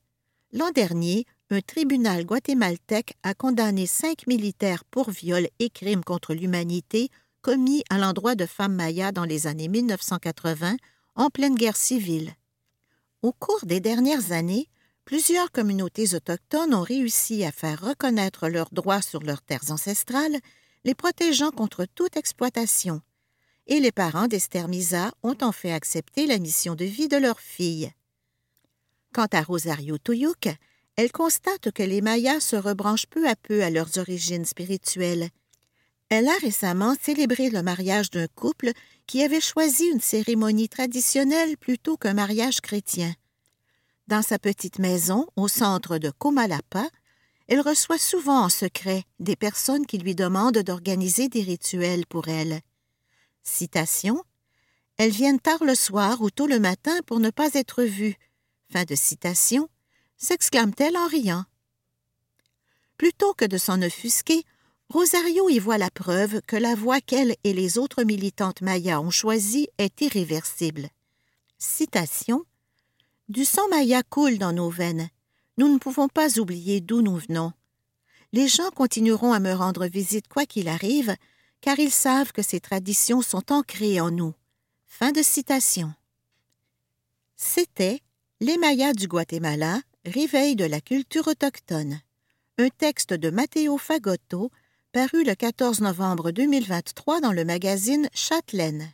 L'an 0.52 0.70
dernier, 0.72 1.24
un 1.48 1.62
tribunal 1.62 2.26
guatémaltèque 2.26 3.14
a 3.22 3.32
condamné 3.32 3.86
cinq 3.86 4.26
militaires 4.26 4.84
pour 4.84 5.10
viol 5.10 5.48
et 5.58 5.70
crimes 5.70 6.04
contre 6.04 6.34
l'humanité 6.34 7.08
commis 7.40 7.82
à 7.88 7.96
l'endroit 7.96 8.34
de 8.34 8.44
femmes 8.44 8.74
mayas 8.74 9.10
dans 9.10 9.24
les 9.24 9.46
années 9.46 9.68
1980, 9.68 10.76
en 11.14 11.30
pleine 11.30 11.54
guerre 11.54 11.76
civile. 11.76 12.34
Au 13.22 13.32
cours 13.32 13.64
des 13.64 13.80
dernières 13.80 14.32
années, 14.32 14.68
plusieurs 15.06 15.50
communautés 15.50 16.14
autochtones 16.14 16.74
ont 16.74 16.82
réussi 16.82 17.42
à 17.42 17.52
faire 17.52 17.80
reconnaître 17.80 18.50
leurs 18.50 18.70
droits 18.70 19.02
sur 19.02 19.22
leurs 19.22 19.40
terres 19.40 19.70
ancestrales, 19.70 20.38
les 20.84 20.94
protégeant 20.94 21.50
contre 21.50 21.86
toute 21.86 22.18
exploitation. 22.18 23.00
Et 23.66 23.80
les 23.80 23.92
parents 23.92 24.28
d'Esther 24.28 24.68
Misa 24.68 25.12
ont 25.22 25.36
en 25.40 25.52
fait 25.52 25.72
accepté 25.72 26.26
la 26.26 26.38
mission 26.38 26.74
de 26.74 26.84
vie 26.84 27.08
de 27.08 27.16
leur 27.16 27.40
fille. 27.40 27.90
Quant 29.12 29.28
à 29.32 29.42
Rosario 29.42 29.96
Tuyuk, 29.98 30.48
elle 30.96 31.12
constate 31.12 31.70
que 31.72 31.82
les 31.82 32.00
Mayas 32.00 32.40
se 32.40 32.56
rebranchent 32.56 33.06
peu 33.06 33.28
à 33.28 33.36
peu 33.36 33.62
à 33.62 33.70
leurs 33.70 33.98
origines 33.98 34.44
spirituelles. 34.44 35.30
Elle 36.08 36.28
a 36.28 36.36
récemment 36.40 36.94
célébré 37.00 37.50
le 37.50 37.62
mariage 37.62 38.10
d'un 38.10 38.28
couple 38.28 38.72
qui 39.06 39.22
avait 39.22 39.40
choisi 39.40 39.86
une 39.86 40.00
cérémonie 40.00 40.68
traditionnelle 40.68 41.56
plutôt 41.56 41.96
qu'un 41.96 42.14
mariage 42.14 42.60
chrétien. 42.60 43.14
Dans 44.06 44.22
sa 44.22 44.38
petite 44.38 44.78
maison, 44.78 45.26
au 45.36 45.48
centre 45.48 45.98
de 45.98 46.10
Comalapa, 46.10 46.86
elle 47.48 47.60
reçoit 47.60 47.98
souvent 47.98 48.44
en 48.44 48.48
secret 48.48 49.04
des 49.18 49.36
personnes 49.36 49.86
qui 49.86 49.98
lui 49.98 50.14
demandent 50.14 50.58
d'organiser 50.58 51.28
des 51.28 51.42
rituels 51.42 52.06
pour 52.06 52.28
elle. 52.28 52.60
Citation 53.44 54.24
Elles 54.96 55.12
viennent 55.12 55.38
tard 55.38 55.62
le 55.62 55.74
soir 55.74 56.20
ou 56.22 56.30
tôt 56.30 56.46
le 56.46 56.58
matin 56.58 56.98
pour 57.06 57.20
ne 57.20 57.30
pas 57.30 57.50
être 57.54 57.84
vues. 57.84 58.16
Fin 58.72 58.84
de 58.84 58.94
citation, 58.94 59.68
s'exclame-t-elle 60.16 60.96
en 60.96 61.06
riant. 61.06 61.44
Plutôt 62.96 63.34
que 63.34 63.44
de 63.44 63.58
s'en 63.58 63.82
offusquer, 63.82 64.44
Rosario 64.88 65.48
y 65.48 65.58
voit 65.58 65.78
la 65.78 65.90
preuve 65.90 66.40
que 66.42 66.56
la 66.56 66.74
voie 66.74 67.00
qu'elle 67.00 67.36
et 67.44 67.52
les 67.52 67.78
autres 67.78 68.02
militantes 68.02 68.62
mayas 68.62 69.00
ont 69.00 69.10
choisie 69.10 69.68
est 69.78 70.00
irréversible. 70.00 70.88
Citation 71.58 72.44
du 73.28 73.44
sang 73.44 73.66
maya 73.68 74.02
coule 74.02 74.36
dans 74.36 74.52
nos 74.52 74.68
veines. 74.68 75.08
Nous 75.56 75.72
ne 75.72 75.78
pouvons 75.78 76.08
pas 76.08 76.38
oublier 76.38 76.80
d'où 76.80 77.00
nous 77.00 77.16
venons. 77.16 77.52
Les 78.32 78.48
gens 78.48 78.70
continueront 78.70 79.32
à 79.32 79.40
me 79.40 79.52
rendre 79.52 79.86
visite 79.86 80.28
quoi 80.28 80.44
qu'il 80.44 80.68
arrive, 80.68 81.14
car 81.64 81.78
ils 81.78 81.90
savent 81.90 82.32
que 82.32 82.42
ces 82.42 82.60
traditions 82.60 83.22
sont 83.22 83.50
ancrées 83.50 83.98
en 83.98 84.10
nous. 84.10 84.34
Fin 84.84 85.12
de 85.12 85.22
citation. 85.22 85.94
C'était 87.36 88.02
Les 88.42 88.58
Mayas 88.58 88.92
du 88.92 89.08
Guatemala, 89.08 89.80
réveil 90.04 90.56
de 90.56 90.66
la 90.66 90.82
culture 90.82 91.26
autochtone. 91.26 92.02
Un 92.58 92.68
texte 92.68 93.14
de 93.14 93.30
Matteo 93.30 93.78
Fagotto, 93.78 94.50
paru 94.92 95.24
le 95.24 95.34
14 95.34 95.80
novembre 95.80 96.32
2023 96.32 97.22
dans 97.22 97.32
le 97.32 97.46
magazine 97.46 98.10
Châtelaine. 98.12 98.92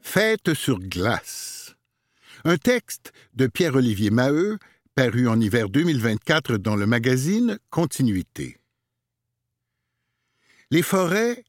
Fête 0.00 0.54
sur 0.54 0.78
glace. 0.78 1.74
Un 2.44 2.56
texte 2.56 3.12
de 3.34 3.48
Pierre-Olivier 3.48 4.10
Maheu, 4.10 4.58
paru 5.00 5.28
en 5.28 5.40
hiver 5.40 5.70
2024 5.70 6.58
dans 6.58 6.76
le 6.76 6.84
magazine 6.84 7.58
Continuité. 7.70 8.58
Les 10.70 10.82
forêts 10.82 11.42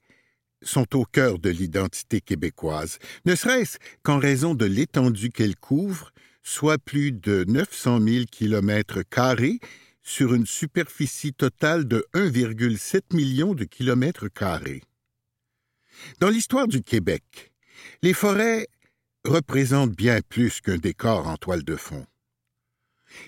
sont 0.62 0.96
au 0.96 1.04
cœur 1.04 1.38
de 1.38 1.50
l'identité 1.50 2.22
québécoise, 2.22 2.98
ne 3.26 3.36
serait-ce 3.36 3.78
qu'en 4.04 4.20
raison 4.20 4.56
de 4.56 4.64
l'étendue 4.64 5.32
qu'elles 5.32 5.58
couvrent, 5.58 6.14
soit 6.44 6.78
plus 6.78 7.12
de 7.12 7.44
900 7.46 8.00
000 8.00 8.26
kilomètres 8.32 9.02
carrés 9.02 9.60
sur 10.02 10.34
une 10.34 10.46
superficie 10.46 11.34
totale 11.34 11.86
de 11.90 12.06
1,7 12.14 13.14
million 13.14 13.54
de 13.54 13.66
kilomètres. 13.66 14.30
Dans 16.22 16.30
l'histoire 16.30 16.70
du 16.70 16.82
Québec, 16.82 17.52
les 18.02 18.14
forêts 18.14 18.70
représentent 19.26 19.98
bien 19.98 20.22
plus 20.30 20.62
qu'un 20.62 20.78
décor 20.78 21.28
en 21.28 21.36
toile 21.36 21.66
de 21.66 21.76
fond. 21.76 22.08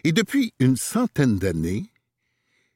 Et 0.04 0.12
depuis 0.12 0.54
une 0.60 0.78
centaine 0.78 1.38
d'années, 1.38 1.86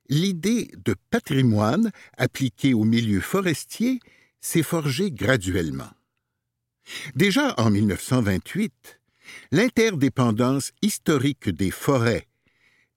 l'idée 0.09 0.71
de 0.85 0.95
patrimoine 1.09 1.91
appliquée 2.17 2.73
au 2.73 2.83
milieu 2.83 3.21
forestier 3.21 3.99
s'est 4.39 4.63
forgée 4.63 5.11
graduellement. 5.11 5.89
Déjà 7.15 7.53
en 7.57 7.69
1928, 7.69 8.99
l'interdépendance 9.51 10.71
historique 10.81 11.49
des 11.49 11.71
forêts 11.71 12.27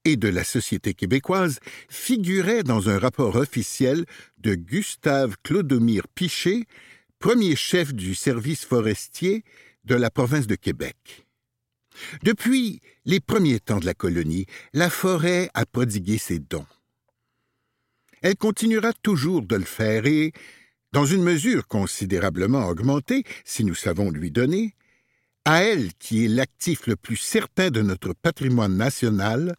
et 0.04 0.16
de 0.16 0.28
la 0.28 0.44
société 0.44 0.94
québécoise 0.94 1.58
figurait 1.88 2.62
dans 2.62 2.88
un 2.88 2.98
rapport 2.98 3.36
officiel 3.36 4.06
de 4.38 4.54
Gustave 4.54 5.36
Clodomir 5.42 6.08
Pichet 6.08 6.66
premier 7.18 7.54
chef 7.54 7.92
du 7.92 8.14
service 8.14 8.64
forestier 8.64 9.44
de 9.84 9.94
la 9.94 10.10
province 10.10 10.46
de 10.46 10.54
Québec. 10.54 11.26
Depuis 12.22 12.80
les 13.10 13.18
premiers 13.18 13.58
temps 13.58 13.80
de 13.80 13.86
la 13.86 13.94
colonie, 13.94 14.46
la 14.72 14.88
forêt 14.88 15.50
a 15.54 15.66
prodigué 15.66 16.16
ses 16.16 16.38
dons. 16.38 16.66
Elle 18.22 18.36
continuera 18.36 18.92
toujours 18.92 19.42
de 19.42 19.56
le 19.56 19.64
faire 19.64 20.06
et, 20.06 20.32
dans 20.92 21.06
une 21.06 21.24
mesure 21.24 21.66
considérablement 21.66 22.68
augmentée, 22.68 23.24
si 23.44 23.64
nous 23.64 23.74
savons 23.74 24.10
lui 24.10 24.30
donner, 24.30 24.76
à 25.44 25.64
elle 25.64 25.92
qui 25.94 26.24
est 26.24 26.28
l'actif 26.28 26.86
le 26.86 26.94
plus 26.94 27.16
certain 27.16 27.70
de 27.70 27.82
notre 27.82 28.12
patrimoine 28.12 28.76
national, 28.76 29.56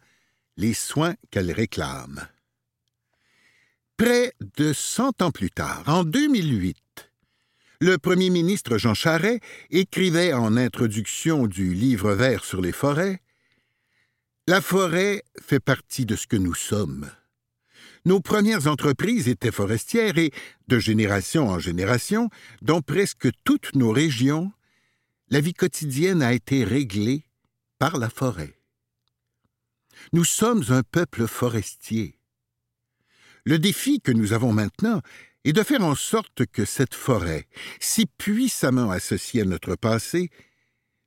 les 0.56 0.72
soins 0.72 1.14
qu'elle 1.30 1.52
réclame. 1.52 2.26
Près 3.98 4.32
de 4.56 4.72
cent 4.72 5.20
ans 5.20 5.30
plus 5.30 5.50
tard, 5.50 5.82
en 5.88 6.04
2008, 6.04 6.78
le 7.80 7.98
premier 7.98 8.30
ministre 8.30 8.78
Jean 8.78 8.94
Charest 8.94 9.42
écrivait 9.70 10.32
en 10.32 10.56
introduction 10.56 11.46
du 11.46 11.74
livre 11.74 12.14
vert 12.14 12.46
sur 12.46 12.62
les 12.62 12.72
forêts 12.72 13.21
La 14.48 14.60
forêt 14.60 15.22
fait 15.40 15.60
partie 15.60 16.04
de 16.04 16.16
ce 16.16 16.26
que 16.26 16.36
nous 16.36 16.54
sommes. 16.54 17.08
Nos 18.04 18.18
premières 18.18 18.66
entreprises 18.66 19.28
étaient 19.28 19.52
forestières 19.52 20.18
et, 20.18 20.32
de 20.66 20.80
génération 20.80 21.48
en 21.48 21.60
génération, 21.60 22.28
dans 22.60 22.80
presque 22.80 23.28
toutes 23.44 23.76
nos 23.76 23.92
régions, 23.92 24.52
la 25.28 25.40
vie 25.40 25.54
quotidienne 25.54 26.22
a 26.22 26.32
été 26.32 26.64
réglée 26.64 27.24
par 27.78 27.98
la 27.98 28.10
forêt. 28.10 28.58
Nous 30.12 30.24
sommes 30.24 30.64
un 30.70 30.82
peuple 30.82 31.28
forestier. 31.28 32.18
Le 33.44 33.60
défi 33.60 34.00
que 34.00 34.10
nous 34.10 34.32
avons 34.32 34.52
maintenant 34.52 35.02
est 35.44 35.52
de 35.52 35.62
faire 35.62 35.84
en 35.84 35.94
sorte 35.94 36.46
que 36.46 36.64
cette 36.64 36.96
forêt, 36.96 37.46
si 37.78 38.06
puissamment 38.06 38.90
associée 38.90 39.42
à 39.42 39.44
notre 39.44 39.76
passé, 39.76 40.30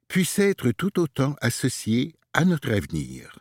puisse 0.08 0.40
être 0.40 0.72
tout 0.72 1.02
autant 1.02 1.36
associée 1.42 2.16
à 2.36 2.44
notre 2.44 2.72
avenir. 2.72 3.40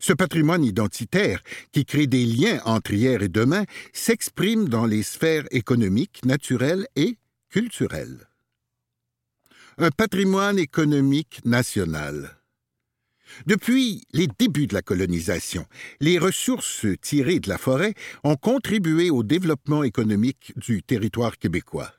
Ce 0.00 0.12
patrimoine 0.12 0.64
identitaire, 0.64 1.42
qui 1.72 1.84
crée 1.84 2.06
des 2.06 2.24
liens 2.24 2.60
entre 2.64 2.92
hier 2.92 3.22
et 3.22 3.28
demain, 3.28 3.64
s'exprime 3.92 4.68
dans 4.68 4.86
les 4.86 5.02
sphères 5.02 5.46
économiques, 5.50 6.24
naturelles 6.24 6.86
et 6.94 7.18
culturelles. 7.50 8.28
Un 9.78 9.90
patrimoine 9.90 10.58
économique 10.58 11.44
national. 11.44 12.38
Depuis 13.46 14.04
les 14.12 14.28
débuts 14.38 14.68
de 14.68 14.74
la 14.74 14.82
colonisation, 14.82 15.66
les 16.00 16.18
ressources 16.18 16.86
tirées 17.02 17.40
de 17.40 17.48
la 17.48 17.58
forêt 17.58 17.94
ont 18.22 18.36
contribué 18.36 19.10
au 19.10 19.24
développement 19.24 19.82
économique 19.82 20.52
du 20.56 20.84
territoire 20.84 21.36
québécois. 21.36 21.92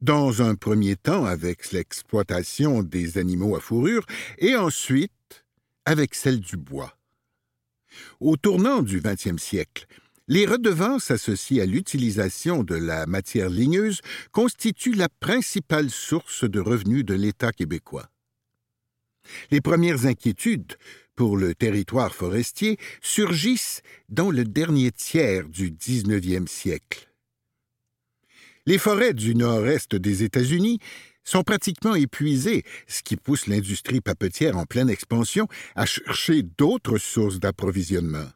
Dans 0.00 0.42
un 0.42 0.54
premier 0.54 0.96
temps 0.96 1.24
avec 1.24 1.72
l'exploitation 1.72 2.82
des 2.82 3.18
animaux 3.18 3.56
à 3.56 3.60
fourrure 3.60 4.04
et 4.38 4.56
ensuite 4.56 5.12
avec 5.84 6.14
celle 6.14 6.40
du 6.40 6.56
bois. 6.56 6.96
Au 8.20 8.36
tournant 8.36 8.82
du 8.82 9.00
XXe 9.00 9.40
siècle, 9.40 9.86
les 10.28 10.46
redevances 10.46 11.10
associées 11.10 11.60
à 11.60 11.66
l'utilisation 11.66 12.62
de 12.62 12.74
la 12.74 13.06
matière 13.06 13.50
ligneuse 13.50 14.00
constituent 14.30 14.94
la 14.94 15.08
principale 15.08 15.90
source 15.90 16.48
de 16.48 16.60
revenus 16.60 17.04
de 17.04 17.14
l'État 17.14 17.52
québécois. 17.52 18.08
Les 19.50 19.60
premières 19.60 20.06
inquiétudes 20.06 20.76
pour 21.14 21.36
le 21.36 21.54
territoire 21.54 22.14
forestier 22.14 22.78
surgissent 23.00 23.82
dans 24.08 24.30
le 24.30 24.44
dernier 24.44 24.90
tiers 24.90 25.48
du 25.48 25.70
XIXe 25.70 26.50
siècle. 26.50 27.11
Les 28.64 28.78
forêts 28.78 29.12
du 29.12 29.34
nord-est 29.34 29.96
des 29.96 30.22
États-Unis 30.22 30.78
sont 31.24 31.42
pratiquement 31.42 31.96
épuisées, 31.96 32.62
ce 32.86 33.02
qui 33.02 33.16
pousse 33.16 33.48
l'industrie 33.48 34.00
papetière 34.00 34.56
en 34.56 34.66
pleine 34.66 34.88
expansion 34.88 35.48
à 35.74 35.84
chercher 35.84 36.42
d'autres 36.42 36.98
sources 36.98 37.40
d'approvisionnement. 37.40 38.28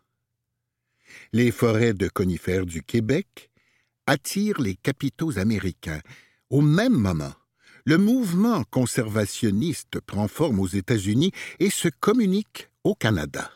Les 1.33 1.53
forêts 1.53 1.95
de 1.95 2.09
conifères 2.09 2.67
du 2.67 2.83
Québec 2.83 3.51
attirent 4.07 4.61
les 4.61 4.75
capitaux 4.75 5.39
américains. 5.39 6.01
Au 6.51 6.61
même 6.61 6.95
moment, 6.95 7.33
le 7.85 7.97
mouvement 7.97 8.65
conservationniste 8.65 10.01
prend 10.01 10.27
forme 10.27 10.59
aux 10.59 10.67
États-Unis 10.67 11.31
et 11.61 11.71
se 11.71 11.89
communique 11.89 12.69
au 12.83 12.97
Canada. 12.97 13.53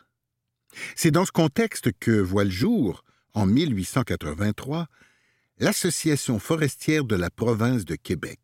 C'est 0.95 1.11
dans 1.11 1.25
ce 1.25 1.33
contexte 1.33 1.91
que 1.99 2.11
voit 2.11 2.45
le 2.45 2.49
jour, 2.49 3.03
en 3.33 3.45
1883, 3.45 4.87
l'Association 5.61 6.39
forestière 6.39 7.05
de 7.05 7.15
la 7.15 7.29
province 7.29 7.85
de 7.85 7.95
Québec. 7.95 8.39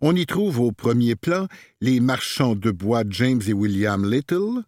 On 0.00 0.16
y 0.16 0.24
trouve 0.24 0.58
au 0.58 0.72
premier 0.72 1.16
plan 1.16 1.48
les 1.82 2.00
marchands 2.00 2.56
de 2.56 2.70
bois 2.70 3.04
James 3.08 3.42
et 3.46 3.52
William 3.52 4.10
Little, 4.10 4.64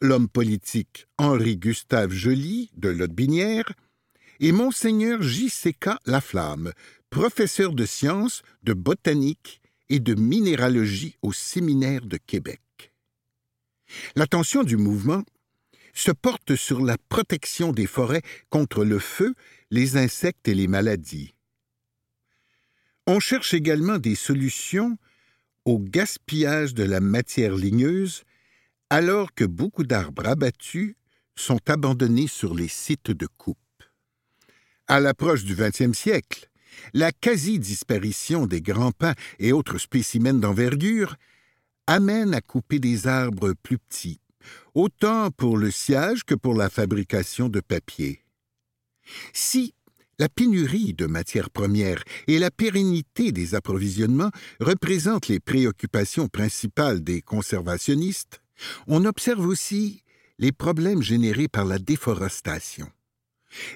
l'homme 0.00 0.28
politique 0.28 1.08
Henri 1.18 1.56
Gustave 1.56 2.12
Joly 2.12 2.70
de 2.76 2.88
Lotbinière 2.88 3.72
et 4.38 4.52
Monseigneur 4.52 5.20
J.C.K. 5.20 5.90
Laflamme, 6.06 6.72
professeur 7.10 7.72
de 7.72 7.84
sciences, 7.84 8.42
de 8.62 8.72
botanique 8.72 9.60
et 9.88 9.98
de 9.98 10.14
minéralogie 10.14 11.16
au 11.20 11.32
séminaire 11.32 12.06
de 12.06 12.16
Québec. 12.16 12.60
L'attention 14.14 14.62
du 14.62 14.76
mouvement 14.76 15.24
se 15.92 16.12
porte 16.12 16.54
sur 16.54 16.80
la 16.80 16.96
protection 17.08 17.72
des 17.72 17.86
forêts 17.86 18.22
contre 18.48 18.84
le 18.84 19.00
feu, 19.00 19.34
les 19.70 19.96
insectes 19.96 20.48
et 20.48 20.54
les 20.54 20.68
maladies. 20.68 21.34
On 23.06 23.20
cherche 23.20 23.54
également 23.54 23.98
des 23.98 24.14
solutions 24.14 24.98
au 25.64 25.78
gaspillage 25.78 26.74
de 26.74 26.84
la 26.84 27.00
matière 27.00 27.54
ligneuse 27.54 28.24
alors 28.88 29.34
que 29.34 29.44
beaucoup 29.44 29.84
d'arbres 29.84 30.26
abattus 30.26 30.94
sont 31.36 31.60
abandonnés 31.68 32.26
sur 32.26 32.54
les 32.54 32.68
sites 32.68 33.10
de 33.10 33.26
coupe. 33.26 33.58
À 34.88 34.98
l'approche 34.98 35.44
du 35.44 35.54
XXe 35.54 35.96
siècle, 35.96 36.50
la 36.92 37.12
quasi-disparition 37.12 38.46
des 38.46 38.60
grands 38.60 38.92
pins 38.92 39.14
et 39.38 39.52
autres 39.52 39.78
spécimens 39.78 40.34
d'envergure 40.34 41.16
amène 41.86 42.34
à 42.34 42.40
couper 42.40 42.78
des 42.78 43.06
arbres 43.06 43.54
plus 43.62 43.78
petits, 43.78 44.20
autant 44.74 45.30
pour 45.30 45.56
le 45.56 45.70
sciage 45.70 46.24
que 46.24 46.34
pour 46.34 46.54
la 46.54 46.68
fabrication 46.68 47.48
de 47.48 47.60
papier. 47.60 48.24
Si 49.32 49.74
la 50.20 50.28
pénurie 50.28 50.92
de 50.92 51.06
matières 51.06 51.48
premières 51.48 52.04
et 52.26 52.38
la 52.38 52.50
pérennité 52.50 53.32
des 53.32 53.54
approvisionnements 53.54 54.30
représentent 54.60 55.28
les 55.28 55.40
préoccupations 55.40 56.28
principales 56.28 57.02
des 57.02 57.22
conservationnistes. 57.22 58.42
On 58.86 59.06
observe 59.06 59.46
aussi 59.46 60.02
les 60.38 60.52
problèmes 60.52 61.02
générés 61.02 61.48
par 61.48 61.64
la 61.64 61.78
déforestation. 61.78 62.86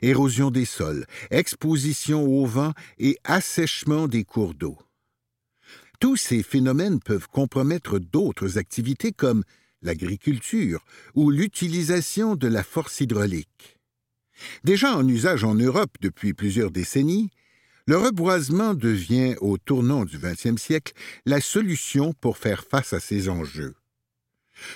Érosion 0.03 0.51
des 0.51 0.67
sols, 0.67 1.07
exposition 1.31 2.27
au 2.27 2.45
vent 2.45 2.75
et 2.99 3.17
assèchement 3.25 4.07
des 4.07 4.25
cours 4.25 4.53
d'eau. 4.53 4.77
Tous 5.99 6.17
ces 6.17 6.43
phénomènes 6.43 7.01
peuvent 7.01 7.29
compromettre 7.29 7.99
d'autres 7.99 8.59
activités 8.59 9.13
comme 9.13 9.45
l'agriculture 9.81 10.85
ou 11.15 11.31
l'utilisation 11.31 12.37
de 12.37 12.49
la 12.49 12.63
force 12.63 13.01
hydraulique. 13.01 13.74
Déjà 14.65 14.97
en 14.97 15.07
usage 15.07 15.45
en 15.45 15.55
Europe 15.55 15.97
depuis 16.01 16.35
plusieurs 16.35 16.71
décennies, 16.71 17.31
le 17.87 17.99
reboisement 17.99 18.75
devient, 18.75 19.37
au 19.41 19.59
tournant 19.59 20.05
du 20.05 20.19
XXe 20.19 20.61
siècle, 20.61 20.95
la 21.27 21.41
solution 21.41 22.15
pour 22.15 22.39
faire 22.39 22.65
face 22.65 22.93
à 22.95 23.01
ces 23.01 23.29
enjeux. 23.29 23.75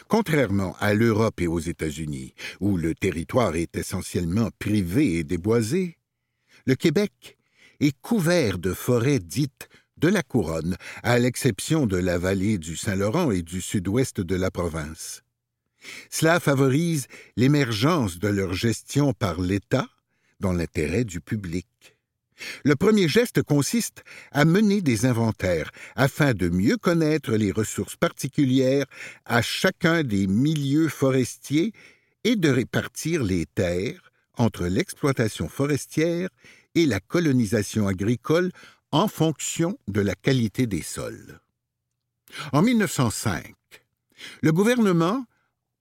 Contrairement 0.09 0.77
à 0.81 0.92
l'Europe 0.92 1.40
et 1.40 1.47
aux 1.47 1.59
États-Unis, 1.59 2.35
où 2.61 2.77
le 2.77 2.94
territoire 2.94 3.57
est 3.57 3.77
essentiellement 3.77 4.51
privé 4.59 5.14
et 5.18 5.25
déboisé, 5.25 5.97
le 6.66 6.75
Québec 6.75 7.38
est 7.81 7.99
couvert 8.01 8.59
de 8.59 8.75
forêts 8.75 9.21
dites 9.21 9.68
de 9.97 10.09
la 10.09 10.23
couronne, 10.23 10.77
à 11.03 11.18
l'exception 11.18 11.87
de 11.87 11.97
la 11.97 12.18
vallée 12.18 12.59
du 12.59 12.77
Saint-Laurent 12.77 13.31
et 13.31 13.42
du 13.42 13.61
sud-ouest 13.61 14.21
de 14.21 14.37
la 14.37 14.51
province. 14.51 15.23
Cela 16.11 16.41
favorise 16.41 17.07
l'émergence 17.37 18.19
de 18.19 18.29
leur 18.29 18.55
gestion 18.55 19.12
par 19.12 19.41
l'État 19.41 19.88
dans 20.41 20.53
l'intérêt 20.53 21.05
du 21.05 21.21
public. 21.21 21.67
Le 22.64 22.77
premier 22.77 23.09
geste 23.09 23.43
consiste 23.43 24.05
à 24.31 24.45
mener 24.45 24.81
des 24.81 25.07
inventaires 25.07 25.71
afin 25.97 26.35
de 26.35 26.49
mieux 26.49 26.77
connaître 26.77 27.33
les 27.33 27.51
ressources 27.51 27.97
particulières 27.97 28.87
à 29.25 29.43
chacun 29.43 30.05
des 30.05 30.27
milieux 30.27 30.88
forestiers 30.88 31.73
et 32.25 32.37
de 32.37 32.49
répartir 32.49 33.25
les 33.25 33.47
terres 33.47 34.12
entre 34.37 34.67
l'exploitation 34.67 35.49
forestière 35.49 36.29
et 36.75 36.87
la 36.87 37.01
colonisation 37.01 37.88
agricole 37.88 38.53
en 38.93 39.09
fonction 39.09 39.77
de 39.88 40.01
la 40.01 40.14
qualité 40.14 40.67
des 40.67 40.83
sols. 40.83 41.41
En 42.53 42.62
1905, 42.62 43.55
le 44.43 44.53
gouvernement 44.53 45.25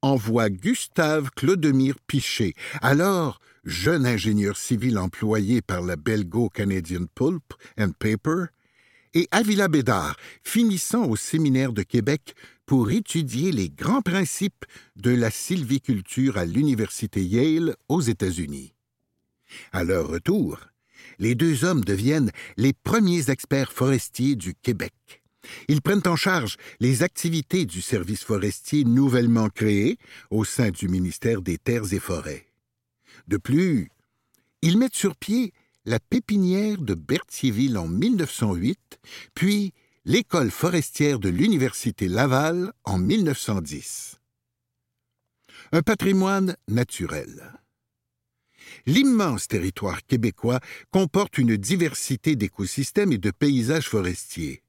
envoie 0.02 0.50
Gustave 0.50 1.30
Clodomir 1.36 1.96
Pichet, 2.08 2.54
alors 2.82 3.40
jeune 3.64 4.06
ingénieur 4.06 4.58
civil 4.58 4.98
employé 4.98 5.62
par 5.62 5.82
la 5.82 5.96
Belgo-Canadian 5.96 7.06
Pulp 7.14 7.54
and 7.78 7.92
Paper, 8.00 8.46
et 9.14 9.28
Avila 9.32 9.68
Bédard, 9.68 10.16
finissant 10.44 11.06
au 11.06 11.16
séminaire 11.16 11.74
de 11.74 11.84
Québec 11.84 12.36
pour 12.66 12.92
étudier 12.92 13.52
les 13.52 13.70
grands 13.70 14.02
principes 14.02 14.66
de 14.96 15.12
la 15.12 15.32
sylviculture 15.32 16.38
à 16.38 16.46
l'Université 16.46 17.24
Yale 17.24 17.76
aux 17.90 18.02
États-Unis. 18.02 18.74
À 19.72 19.84
leur 19.84 20.08
retour, 20.08 20.60
les 21.20 21.36
deux 21.36 21.64
hommes 21.64 21.84
deviennent 21.84 22.32
les 22.58 22.74
premiers 22.74 23.30
experts 23.30 23.72
forestiers 23.72 24.36
du 24.36 24.54
Québec. 24.54 25.24
Ils 25.68 25.82
prennent 25.82 26.08
en 26.08 26.16
charge 26.16 26.58
les 26.80 27.04
activités 27.04 27.66
du 27.66 27.82
service 27.82 28.24
forestier 28.24 28.84
nouvellement 28.84 29.50
créé 29.50 29.98
au 30.30 30.46
sein 30.46 30.70
du 30.70 30.88
ministère 30.88 31.42
des 31.42 31.58
Terres 31.58 31.94
et 31.94 32.00
Forêts. 32.00 32.48
De 33.28 33.38
plus, 33.38 33.90
ils 34.62 34.78
mettent 34.78 34.96
sur 34.96 35.16
pied 35.16 35.54
la 35.86 36.00
pépinière 36.00 36.80
de 36.82 36.94
Berthierville 36.94 37.78
en 37.78 37.88
1908, 37.88 39.00
puis 39.34 39.74
l'école 40.06 40.52
forestière 40.52 41.20
de 41.20 41.30
l'Université 41.30 42.08
Laval 42.08 42.74
en 42.84 42.98
1910. 42.98 44.20
Un 45.72 45.82
patrimoine 45.82 46.56
naturel. 46.68 47.60
L'immense 48.86 49.48
territoire 49.48 50.06
québécois 50.06 50.60
comporte 50.92 51.38
une 51.38 51.58
diversité 51.58 52.36
d'écosystèmes 52.36 53.12
et 53.12 53.18
de 53.18 53.32
paysages 53.32 53.90
forestiers. 53.90 54.62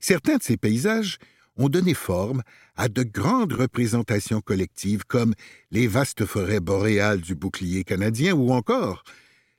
Certains 0.00 0.36
de 0.36 0.42
ces 0.42 0.56
paysages 0.56 1.18
ont 1.56 1.68
donné 1.68 1.94
forme 1.94 2.42
à 2.76 2.88
de 2.88 3.02
grandes 3.02 3.52
représentations 3.52 4.40
collectives 4.40 5.04
comme 5.04 5.34
les 5.70 5.86
vastes 5.86 6.24
forêts 6.24 6.60
boréales 6.60 7.20
du 7.20 7.34
bouclier 7.34 7.84
canadien 7.84 8.34
ou 8.34 8.52
encore 8.52 9.02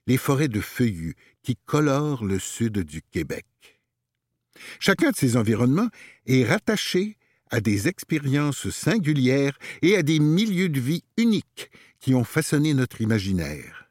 les 0.08 0.18
forêts 0.18 0.48
de 0.48 0.62
feuillus 0.62 1.16
qui 1.44 1.58
colorent 1.66 2.26
le 2.26 2.40
sud 2.40 2.80
du 2.80 3.02
Québec. 3.02 3.46
Chacun 4.80 5.12
de 5.12 5.16
ces 5.16 5.38
environnements 5.38 5.90
est 6.26 6.46
rattaché 6.46 7.18
à 7.52 7.62
des 7.62 7.88
expériences 7.88 8.70
singulières 8.70 9.58
et 9.82 9.96
à 9.96 10.04
des 10.04 10.20
milieux 10.20 10.70
de 10.70 10.80
vie 10.80 11.04
uniques 11.18 11.70
qui 12.00 12.14
ont 12.14 12.24
façonné 12.24 12.74
notre 12.74 13.02
imaginaire. 13.02 13.90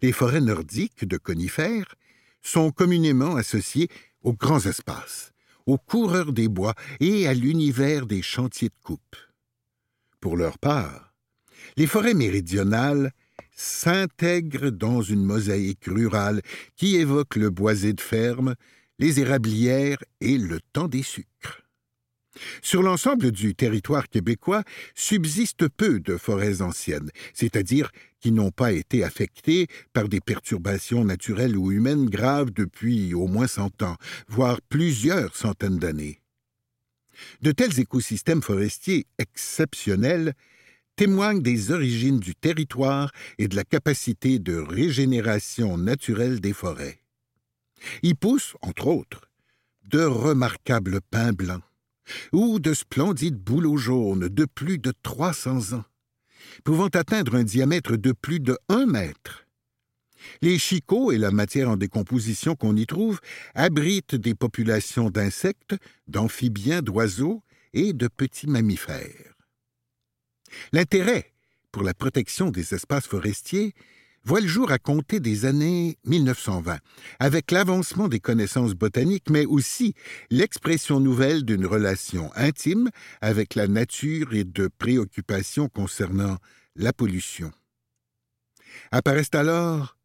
Les 0.00 0.12
forêts 0.12 0.40
nordiques 0.40 1.04
de 1.04 1.16
conifères 1.18 1.94
sont 2.40 2.70
communément 2.70 3.36
associées 3.36 3.88
aux 4.22 4.34
grands 4.34 4.64
espaces, 4.66 5.32
aux 5.66 5.78
coureurs 5.78 6.32
des 6.32 6.48
bois 6.48 6.74
et 7.00 7.26
à 7.26 7.34
l'univers 7.34 8.06
des 8.06 8.22
chantiers 8.22 8.68
de 8.68 8.74
coupe. 8.82 9.16
Pour 10.20 10.36
leur 10.36 10.58
part, 10.58 11.14
les 11.76 11.86
forêts 11.86 12.14
méridionales 12.14 13.12
s'intègrent 13.54 14.70
dans 14.70 15.02
une 15.02 15.24
mosaïque 15.24 15.86
rurale 15.86 16.42
qui 16.76 16.96
évoque 16.96 17.36
le 17.36 17.50
boisé 17.50 17.92
de 17.92 18.00
ferme, 18.00 18.54
les 18.98 19.20
érablières 19.20 20.02
et 20.20 20.38
le 20.38 20.60
temps 20.72 20.88
des 20.88 21.02
sucres. 21.02 21.61
Sur 22.62 22.82
l'ensemble 22.82 23.30
du 23.30 23.54
territoire 23.54 24.08
québécois 24.08 24.64
subsistent 24.94 25.68
peu 25.68 26.00
de 26.00 26.16
forêts 26.16 26.62
anciennes, 26.62 27.10
c'est-à-dire 27.34 27.90
qui 28.20 28.32
n'ont 28.32 28.50
pas 28.50 28.72
été 28.72 29.04
affectées 29.04 29.66
par 29.92 30.08
des 30.08 30.20
perturbations 30.20 31.04
naturelles 31.04 31.56
ou 31.56 31.72
humaines 31.72 32.08
graves 32.08 32.50
depuis 32.50 33.14
au 33.14 33.26
moins 33.26 33.48
cent 33.48 33.82
ans, 33.82 33.96
voire 34.28 34.60
plusieurs 34.68 35.36
centaines 35.36 35.78
d'années. 35.78 36.20
De 37.42 37.52
tels 37.52 37.78
écosystèmes 37.78 38.42
forestiers 38.42 39.06
exceptionnels 39.18 40.32
témoignent 40.96 41.42
des 41.42 41.70
origines 41.70 42.18
du 42.18 42.34
territoire 42.34 43.12
et 43.38 43.48
de 43.48 43.56
la 43.56 43.64
capacité 43.64 44.38
de 44.38 44.56
régénération 44.56 45.76
naturelle 45.76 46.40
des 46.40 46.52
forêts. 46.52 47.00
Y 48.02 48.14
poussent, 48.14 48.54
entre 48.62 48.86
autres, 48.86 49.28
de 49.84 50.02
remarquables 50.02 51.00
pins 51.10 51.32
blancs 51.32 51.62
ou 52.32 52.58
de 52.58 52.74
splendides 52.74 53.38
bouleaux 53.38 53.76
jaunes 53.76 54.28
de 54.28 54.44
plus 54.44 54.78
de 54.78 54.92
300 55.02 55.74
ans, 55.74 55.84
pouvant 56.64 56.88
atteindre 56.88 57.34
un 57.36 57.44
diamètre 57.44 57.96
de 57.96 58.12
plus 58.12 58.40
de 58.40 58.58
1 58.68 58.86
mètre. 58.86 59.46
Les 60.40 60.58
chicots 60.58 61.12
et 61.12 61.18
la 61.18 61.30
matière 61.30 61.68
en 61.68 61.76
décomposition 61.76 62.54
qu'on 62.54 62.76
y 62.76 62.86
trouve 62.86 63.20
abritent 63.54 64.14
des 64.14 64.34
populations 64.34 65.10
d'insectes, 65.10 65.74
d'amphibiens, 66.06 66.82
d'oiseaux 66.82 67.42
et 67.72 67.92
de 67.92 68.08
petits 68.08 68.46
mammifères. 68.46 69.34
L'intérêt 70.72 71.32
pour 71.72 71.82
la 71.82 71.94
protection 71.94 72.50
des 72.50 72.74
espaces 72.74 73.06
forestiers 73.06 73.72
voit 74.24 74.40
le 74.40 74.46
jour 74.46 74.70
à 74.70 74.78
compter 74.78 75.20
des 75.20 75.44
années 75.44 75.98
1920, 76.06 76.78
avec 77.18 77.50
l'avancement 77.50 78.08
des 78.08 78.20
connaissances 78.20 78.74
botaniques, 78.74 79.30
mais 79.30 79.44
aussi 79.44 79.94
l'expression 80.30 81.00
nouvelle 81.00 81.44
d'une 81.44 81.66
relation 81.66 82.30
intime 82.34 82.90
avec 83.20 83.54
la 83.54 83.66
nature 83.66 84.34
et 84.34 84.44
de 84.44 84.68
préoccupations 84.78 85.68
concernant 85.68 86.36
la 86.76 86.92
pollution. 86.92 87.52
Apparaissent 88.90 89.34
alors 89.34 89.96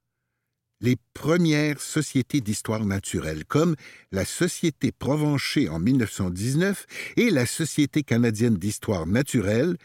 les 0.81 0.97
premières 1.13 1.81
sociétés 1.81 2.41
d'histoire 2.41 2.85
naturelle, 2.85 3.45
comme 3.45 3.75
la 4.11 4.25
Société 4.25 4.91
Provencher 4.91 5.69
en 5.69 5.79
1919 5.79 6.85
et 7.17 7.29
la 7.31 7.45
Société 7.45 8.03
canadienne 8.03 8.57
d'histoire 8.57 9.07
naturelle, 9.07 9.77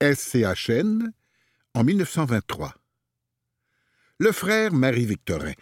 SCHN, 0.00 1.12
en 1.74 1.84
1923 1.84 2.74
le 4.18 4.32
frère 4.32 4.72
Marie-Victorin 4.72 5.52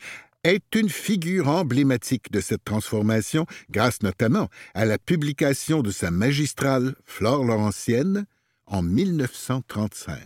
est 0.44 0.74
une 0.74 0.88
figure 0.88 1.48
emblématique 1.48 2.30
de 2.30 2.40
cette 2.40 2.64
transformation 2.64 3.46
grâce 3.70 4.02
notamment 4.02 4.48
à 4.74 4.84
la 4.84 4.98
publication 4.98 5.82
de 5.82 5.90
sa 5.90 6.10
magistrale 6.10 6.94
Flore 7.04 7.44
Laurentienne 7.44 8.26
en 8.66 8.82
1935. 8.82 10.20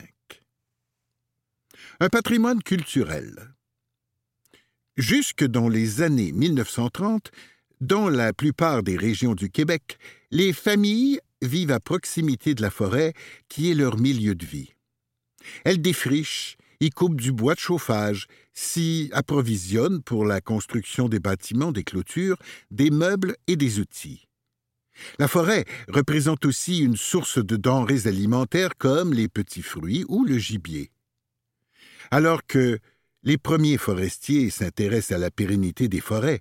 Un 2.00 2.08
patrimoine 2.08 2.62
culturel. 2.62 3.54
Jusque 4.96 5.44
dans 5.44 5.68
les 5.68 6.02
années 6.02 6.32
1930, 6.32 7.30
dans 7.80 8.08
la 8.10 8.32
plupart 8.32 8.82
des 8.82 8.96
régions 8.96 9.34
du 9.34 9.50
Québec, 9.50 9.98
les 10.30 10.52
familles 10.52 11.20
vivent 11.42 11.72
à 11.72 11.80
proximité 11.80 12.54
de 12.54 12.62
la 12.62 12.70
forêt 12.70 13.14
qui 13.48 13.70
est 13.70 13.74
leur 13.74 13.98
milieu 13.98 14.34
de 14.34 14.44
vie. 14.44 14.74
Elles 15.64 15.80
défrichent, 15.80 16.58
y 16.80 16.90
coupe 16.90 17.20
du 17.20 17.32
bois 17.32 17.54
de 17.54 17.60
chauffage, 17.60 18.26
s'y 18.54 19.10
approvisionne 19.12 20.02
pour 20.02 20.24
la 20.24 20.40
construction 20.40 21.08
des 21.08 21.20
bâtiments, 21.20 21.72
des 21.72 21.84
clôtures, 21.84 22.38
des 22.70 22.90
meubles 22.90 23.36
et 23.46 23.56
des 23.56 23.78
outils. 23.78 24.26
La 25.18 25.28
forêt 25.28 25.64
représente 25.88 26.44
aussi 26.44 26.80
une 26.80 26.96
source 26.96 27.38
de 27.38 27.56
denrées 27.56 28.06
alimentaires 28.06 28.76
comme 28.76 29.12
les 29.14 29.28
petits 29.28 29.62
fruits 29.62 30.04
ou 30.08 30.24
le 30.24 30.38
gibier. 30.38 30.90
Alors 32.10 32.46
que 32.46 32.78
les 33.22 33.38
premiers 33.38 33.78
forestiers 33.78 34.50
s'intéressent 34.50 35.16
à 35.16 35.18
la 35.18 35.30
pérennité 35.30 35.88
des 35.88 36.00
forêts, 36.00 36.40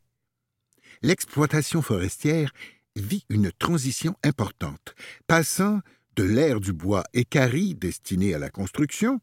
l'exploitation 1.01 1.81
forestière 1.81 2.51
vit 2.95 3.25
une 3.29 3.51
transition 3.51 4.15
importante, 4.23 4.95
passant 5.27 5.79
de 6.15 6.23
l'ère 6.23 6.59
du 6.59 6.73
bois 6.73 7.03
écari 7.13 7.75
destiné 7.75 8.33
à 8.33 8.39
la 8.39 8.49
construction 8.49 9.21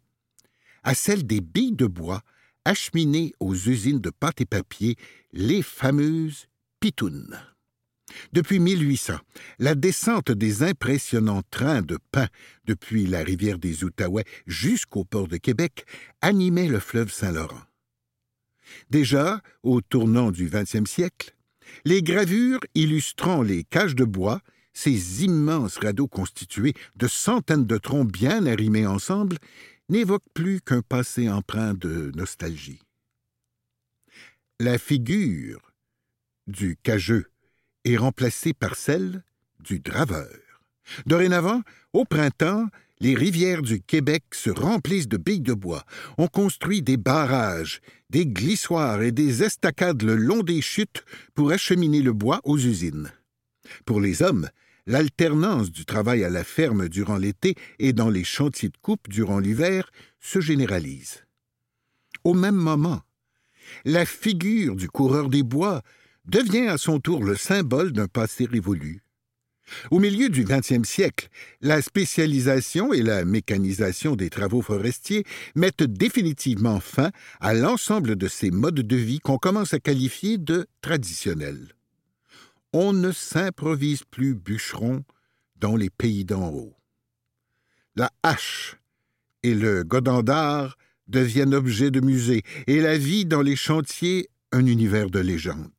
à 0.87 0.95
celle 0.95 1.27
des 1.27 1.41
billes 1.43 1.73
de 1.73 1.87
bois 1.87 2.23
acheminées 2.65 3.33
aux 3.41 3.55
usines 3.55 4.01
de 4.01 4.11
pâte 4.11 4.41
et 4.41 4.47
papier, 4.47 4.97
les 5.33 5.61
fameuses 5.61 6.47
pitounes. 6.81 7.39
Depuis 8.33 8.61
1800, 8.61 9.15
la 9.59 9.75
descente 9.75 10.31
des 10.31 10.63
impressionnants 10.63 11.43
trains 11.51 11.83
de 11.83 11.99
pain 12.13 12.29
depuis 12.65 13.07
la 13.07 13.23
rivière 13.25 13.59
des 13.59 13.83
Outaouais 13.83 14.25
jusqu'au 14.47 15.05
port 15.05 15.27
de 15.27 15.37
Québec 15.39 15.85
animait 16.23 16.69
le 16.69 16.79
fleuve 16.79 17.13
Saint-Laurent. 17.13 17.63
Déjà, 18.91 19.43
au 19.65 19.81
tournant 19.81 20.31
du 20.31 20.49
XXe 20.49 20.89
siècle, 20.89 21.35
les 21.85 22.03
gravures 22.03 22.61
illustrant 22.77 23.43
les 23.43 23.65
cages 23.65 23.97
de 23.97 24.05
bois, 24.05 24.41
ces 24.73 25.25
immenses 25.25 25.79
radeaux 25.79 26.07
constitués 26.09 26.75
de 26.95 27.09
centaines 27.09 27.67
de 27.67 27.79
troncs 27.79 28.11
bien 28.11 28.47
arrimés 28.47 28.87
ensemble, 28.87 29.39
n'évoque 29.89 30.25
plus 30.35 30.61
qu'un 30.61 30.83
passé 30.83 31.29
empreint 31.29 31.75
de 31.75 32.13
nostalgie. 32.15 32.81
La 34.59 34.79
figure 34.79 35.73
du 36.47 36.77
cageux 36.83 37.31
est 37.85 37.97
remplacée 37.97 38.55
par 38.55 38.77
celle 38.77 39.23
du 39.61 39.81
draveur. 39.81 40.31
Dorénavant, 41.07 41.63
au 41.93 42.05
printemps, 42.05 42.67
les 43.01 43.15
rivières 43.15 43.63
du 43.63 43.83
Québec 43.83 44.25
se 44.33 44.51
remplissent 44.51 45.09
de 45.09 45.19
billes 45.19 45.41
de 45.41 45.53
bois. 45.53 45.85
On 46.17 46.29
construit 46.29 46.83
des 46.83 46.97
barrages, 46.97 47.81
des 48.09 48.27
glissoires 48.27 49.03
et 49.03 49.13
des 49.13 49.43
estacades 49.43 50.03
le 50.03 50.17
long 50.17 50.43
des 50.43 50.63
chutes 50.63 51.05
pour 51.35 51.51
acheminer 51.51 52.01
le 52.01 52.13
bois 52.13 52.41
aux 52.45 52.59
usines. 52.59 53.13
Pour 53.85 54.01
les 54.01 54.23
hommes, 54.23 54.49
l'alternance 54.87 55.71
du 55.71 55.85
travail 55.85 56.25
à 56.25 56.31
la 56.31 56.45
ferme 56.45 56.89
durant 56.89 57.17
l'été 57.17 57.55
et 57.79 57.93
dans 57.93 58.11
les 58.11 58.25
chantiers 58.25 58.69
de 58.69 58.77
coupe 58.81 59.09
durant 59.09 59.39
l'hiver 59.39 59.91
se 60.21 60.41
généralise. 60.41 61.25
Au 62.25 62.35
même 62.35 62.57
moment, 62.57 63.03
la 63.85 64.07
figure 64.07 64.77
du 64.77 64.89
coureur 64.89 65.29
des 65.29 65.43
bois 65.43 65.83
devient 66.25 66.69
à 66.69 66.79
son 66.79 67.01
tour 67.01 67.23
le 67.23 67.37
symbole 67.37 67.93
d'un 67.93 68.09
passé 68.09 68.47
révolu. 68.47 69.03
Au 69.91 69.99
milieu 69.99 70.29
du 70.29 70.45
XXe 70.45 70.89
siècle, 70.89 71.29
la 71.61 71.83
spécialisation 71.83 72.93
et 72.93 73.03
la 73.03 73.25
mécanisation 73.25 74.15
des 74.15 74.31
travaux 74.31 74.63
forestiers 74.63 75.25
mettent 75.57 75.83
définitivement 75.83 76.79
fin 76.79 77.11
à 77.41 77.53
l'ensemble 77.53 78.15
de 78.15 78.29
ces 78.29 78.53
modes 78.53 78.75
de 78.75 78.97
vie 78.97 79.19
qu'on 79.19 79.39
commence 79.39 79.75
à 79.75 79.81
qualifier 79.81 80.39
de 80.39 80.67
traditionnels. 80.83 81.76
On 82.79 82.93
ne 82.93 83.11
s'improvise 83.11 84.05
plus 84.05 84.35
bûcheron 84.35 85.03
dans 85.57 85.77
les 85.77 85.89
pays 85.89 86.27
d'en 86.27 86.51
haut. 86.51 86.77
La 87.95 88.13
hache 88.23 88.77
et 89.43 89.55
le 89.55 89.83
godendard 89.83 90.77
deviennent 91.09 91.55
objets 91.55 91.91
de 91.91 92.01
musée 92.01 92.43
et 92.67 92.83
la 92.83 92.99
vie 92.99 93.25
dans 93.25 93.41
les 93.41 93.57
chantiers 93.57 94.29
un 94.53 94.67
univers 94.67 95.09
de 95.09 95.21
légende. 95.21 95.73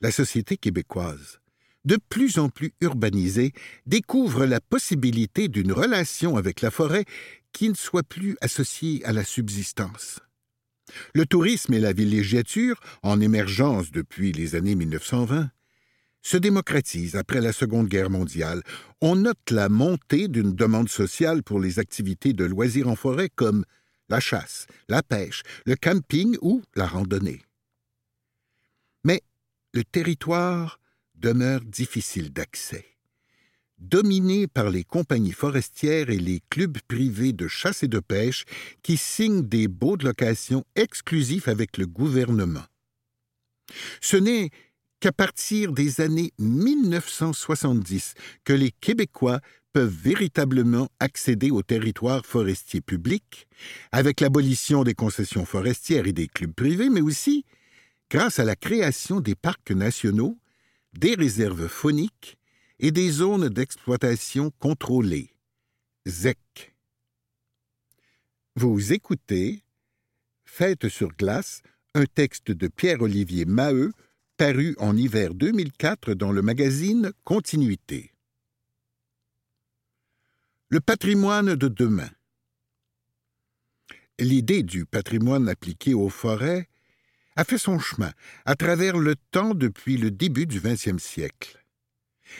La 0.00 0.10
société 0.10 0.56
québécoise 0.56 1.40
de 1.84 1.98
plus 2.08 2.38
en 2.38 2.48
plus 2.48 2.72
urbanisée, 2.80 3.52
découvre 3.86 4.46
la 4.46 4.60
possibilité 4.60 5.48
d'une 5.48 5.72
relation 5.72 6.36
avec 6.36 6.60
la 6.62 6.70
forêt 6.70 7.04
qui 7.52 7.68
ne 7.68 7.74
soit 7.74 8.02
plus 8.02 8.36
associée 8.42 9.02
à 9.04 9.12
la 9.12 9.24
subsistance. 9.24 10.20
Le 11.14 11.26
tourisme 11.26 11.74
et 11.74 11.80
la 11.80 11.92
villégiature, 11.92 12.80
en 13.02 13.20
émergence 13.20 13.90
depuis 13.90 14.32
les 14.32 14.54
années 14.54 14.74
1920, 14.74 15.50
se 16.22 16.36
démocratisent 16.36 17.16
après 17.16 17.40
la 17.40 17.52
Seconde 17.52 17.88
Guerre 17.88 18.10
mondiale. 18.10 18.62
On 19.00 19.16
note 19.16 19.50
la 19.50 19.68
montée 19.68 20.28
d'une 20.28 20.54
demande 20.54 20.88
sociale 20.88 21.42
pour 21.42 21.60
les 21.60 21.78
activités 21.78 22.32
de 22.32 22.44
loisirs 22.44 22.88
en 22.88 22.96
forêt 22.96 23.30
comme 23.34 23.64
la 24.08 24.20
chasse, 24.20 24.66
la 24.88 25.02
pêche, 25.02 25.42
le 25.66 25.76
camping 25.76 26.36
ou 26.42 26.62
la 26.74 26.86
randonnée. 26.86 27.40
Mais 29.04 29.22
le 29.72 29.84
territoire 29.84 30.80
demeure 31.14 31.60
difficile 31.60 32.32
d'accès. 32.32 32.84
Dominé 33.80 34.46
par 34.46 34.68
les 34.68 34.84
compagnies 34.84 35.32
forestières 35.32 36.10
et 36.10 36.18
les 36.18 36.42
clubs 36.50 36.78
privés 36.86 37.32
de 37.32 37.48
chasse 37.48 37.82
et 37.82 37.88
de 37.88 37.98
pêche 37.98 38.44
qui 38.82 38.98
signent 38.98 39.42
des 39.42 39.68
baux 39.68 39.96
de 39.96 40.04
location 40.04 40.64
exclusifs 40.76 41.48
avec 41.48 41.78
le 41.78 41.86
gouvernement. 41.86 42.64
Ce 44.02 44.18
n'est 44.18 44.50
qu'à 45.00 45.12
partir 45.12 45.72
des 45.72 46.02
années 46.02 46.32
1970 46.38 48.14
que 48.44 48.52
les 48.52 48.70
Québécois 48.70 49.40
peuvent 49.72 49.88
véritablement 49.88 50.88
accéder 50.98 51.50
au 51.50 51.62
territoire 51.62 52.26
forestier 52.26 52.80
public, 52.80 53.46
avec 53.92 54.20
l'abolition 54.20 54.84
des 54.84 54.94
concessions 54.94 55.46
forestières 55.46 56.06
et 56.06 56.12
des 56.12 56.26
clubs 56.26 56.52
privés, 56.52 56.90
mais 56.90 57.00
aussi 57.00 57.44
grâce 58.10 58.38
à 58.38 58.44
la 58.44 58.56
création 58.56 59.20
des 59.20 59.36
parcs 59.36 59.70
nationaux 59.70 60.36
des 60.92 61.14
réserves 61.14 61.68
phoniques 61.68 62.36
et 62.80 62.90
des 62.90 63.10
zones 63.10 63.50
d'exploitation 63.50 64.50
contrôlées, 64.58 65.34
ZEC. 66.08 66.74
Vous 68.56 68.92
écoutez 68.92 69.62
Fête 70.44 70.88
sur 70.88 71.08
glace, 71.08 71.62
un 71.94 72.06
texte 72.06 72.50
de 72.50 72.68
Pierre-Olivier 72.68 73.44
Maheu, 73.44 73.92
paru 74.38 74.74
en 74.78 74.96
hiver 74.96 75.34
2004 75.34 76.14
dans 76.14 76.32
le 76.32 76.40
magazine 76.40 77.12
Continuité. 77.22 78.12
Le 80.70 80.80
patrimoine 80.80 81.54
de 81.54 81.68
demain. 81.68 82.10
L'idée 84.18 84.62
du 84.62 84.86
patrimoine 84.86 85.48
appliqué 85.48 85.92
aux 85.92 86.08
forêts 86.08 86.68
a 87.36 87.44
fait 87.44 87.58
son 87.58 87.78
chemin 87.78 88.12
à 88.46 88.54
travers 88.56 88.96
le 88.96 89.16
temps 89.30 89.54
depuis 89.54 89.98
le 89.98 90.10
début 90.10 90.46
du 90.46 90.60
XXe 90.60 91.02
siècle. 91.02 91.59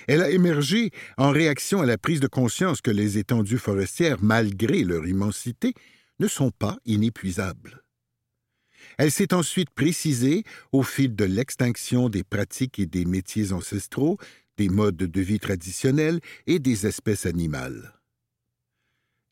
Elle 0.09 0.23
a 0.23 0.31
émergé 0.31 0.91
en 1.17 1.31
réaction 1.31 1.81
à 1.81 1.87
la 1.87 1.99
prise 1.99 2.21
de 2.21 2.27
conscience 2.27 2.81
que 2.81 2.91
les 2.91 3.19
étendues 3.19 3.59
forestières, 3.59 4.19
malgré 4.23 4.85
leur 4.85 5.07
immensité, 5.07 5.75
ne 6.19 6.29
sont 6.29 6.51
pas 6.51 6.79
inépuisables. 6.85 7.83
Elle 8.99 9.11
s'est 9.11 9.35
ensuite 9.35 9.71
précisée 9.71 10.45
au 10.73 10.83
fil 10.83 11.15
de 11.15 11.25
l'extinction 11.25 12.09
des 12.09 12.25
pratiques 12.25 12.79
et 12.79 12.87
des 12.87 13.05
métiers 13.05 13.53
ancestraux, 13.53 14.19
des 14.57 14.69
modes 14.69 14.97
de 14.97 15.21
vie 15.21 15.41
traditionnels 15.41 16.21
et 16.47 16.59
des 16.59 16.87
espèces 16.87 17.27
animales. 17.27 17.95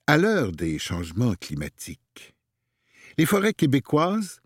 À 0.07 0.16
l'heure 0.16 0.53
des 0.53 0.79
changements 0.79 1.35
climatiques, 1.35 2.35
les 3.18 3.27
forêts 3.27 3.53
québécoises 3.53 4.40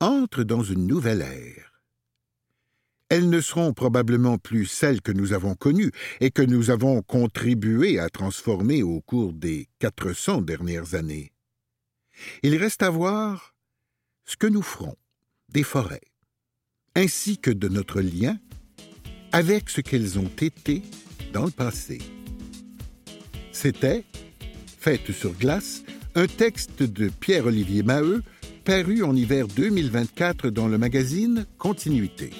entrent 0.00 0.42
dans 0.42 0.62
une 0.62 0.86
nouvelle 0.86 1.22
ère. 1.22 1.73
Elles 3.08 3.28
ne 3.28 3.40
seront 3.40 3.72
probablement 3.72 4.38
plus 4.38 4.66
celles 4.66 5.02
que 5.02 5.12
nous 5.12 5.32
avons 5.32 5.54
connues 5.54 5.92
et 6.20 6.30
que 6.30 6.42
nous 6.42 6.70
avons 6.70 7.02
contribué 7.02 7.98
à 7.98 8.08
transformer 8.08 8.82
au 8.82 9.00
cours 9.00 9.32
des 9.32 9.68
400 9.78 10.42
dernières 10.42 10.94
années. 10.94 11.32
Il 12.42 12.56
reste 12.56 12.82
à 12.82 12.90
voir 12.90 13.54
ce 14.24 14.36
que 14.36 14.46
nous 14.46 14.62
ferons 14.62 14.96
des 15.50 15.62
forêts, 15.62 16.00
ainsi 16.94 17.38
que 17.38 17.50
de 17.50 17.68
notre 17.68 18.00
lien 18.00 18.38
avec 19.32 19.68
ce 19.68 19.80
qu'elles 19.80 20.18
ont 20.18 20.30
été 20.40 20.82
dans 21.32 21.44
le 21.44 21.50
passé. 21.50 21.98
C'était 23.52 24.04
Fête 24.78 25.12
sur 25.12 25.32
glace, 25.32 25.82
un 26.14 26.26
texte 26.26 26.82
de 26.82 27.08
Pierre-Olivier 27.08 27.82
Maheu 27.82 28.22
paru 28.64 29.02
en 29.02 29.16
hiver 29.16 29.46
2024 29.48 30.50
dans 30.50 30.68
le 30.68 30.76
magazine 30.76 31.46
Continuité. 31.58 32.30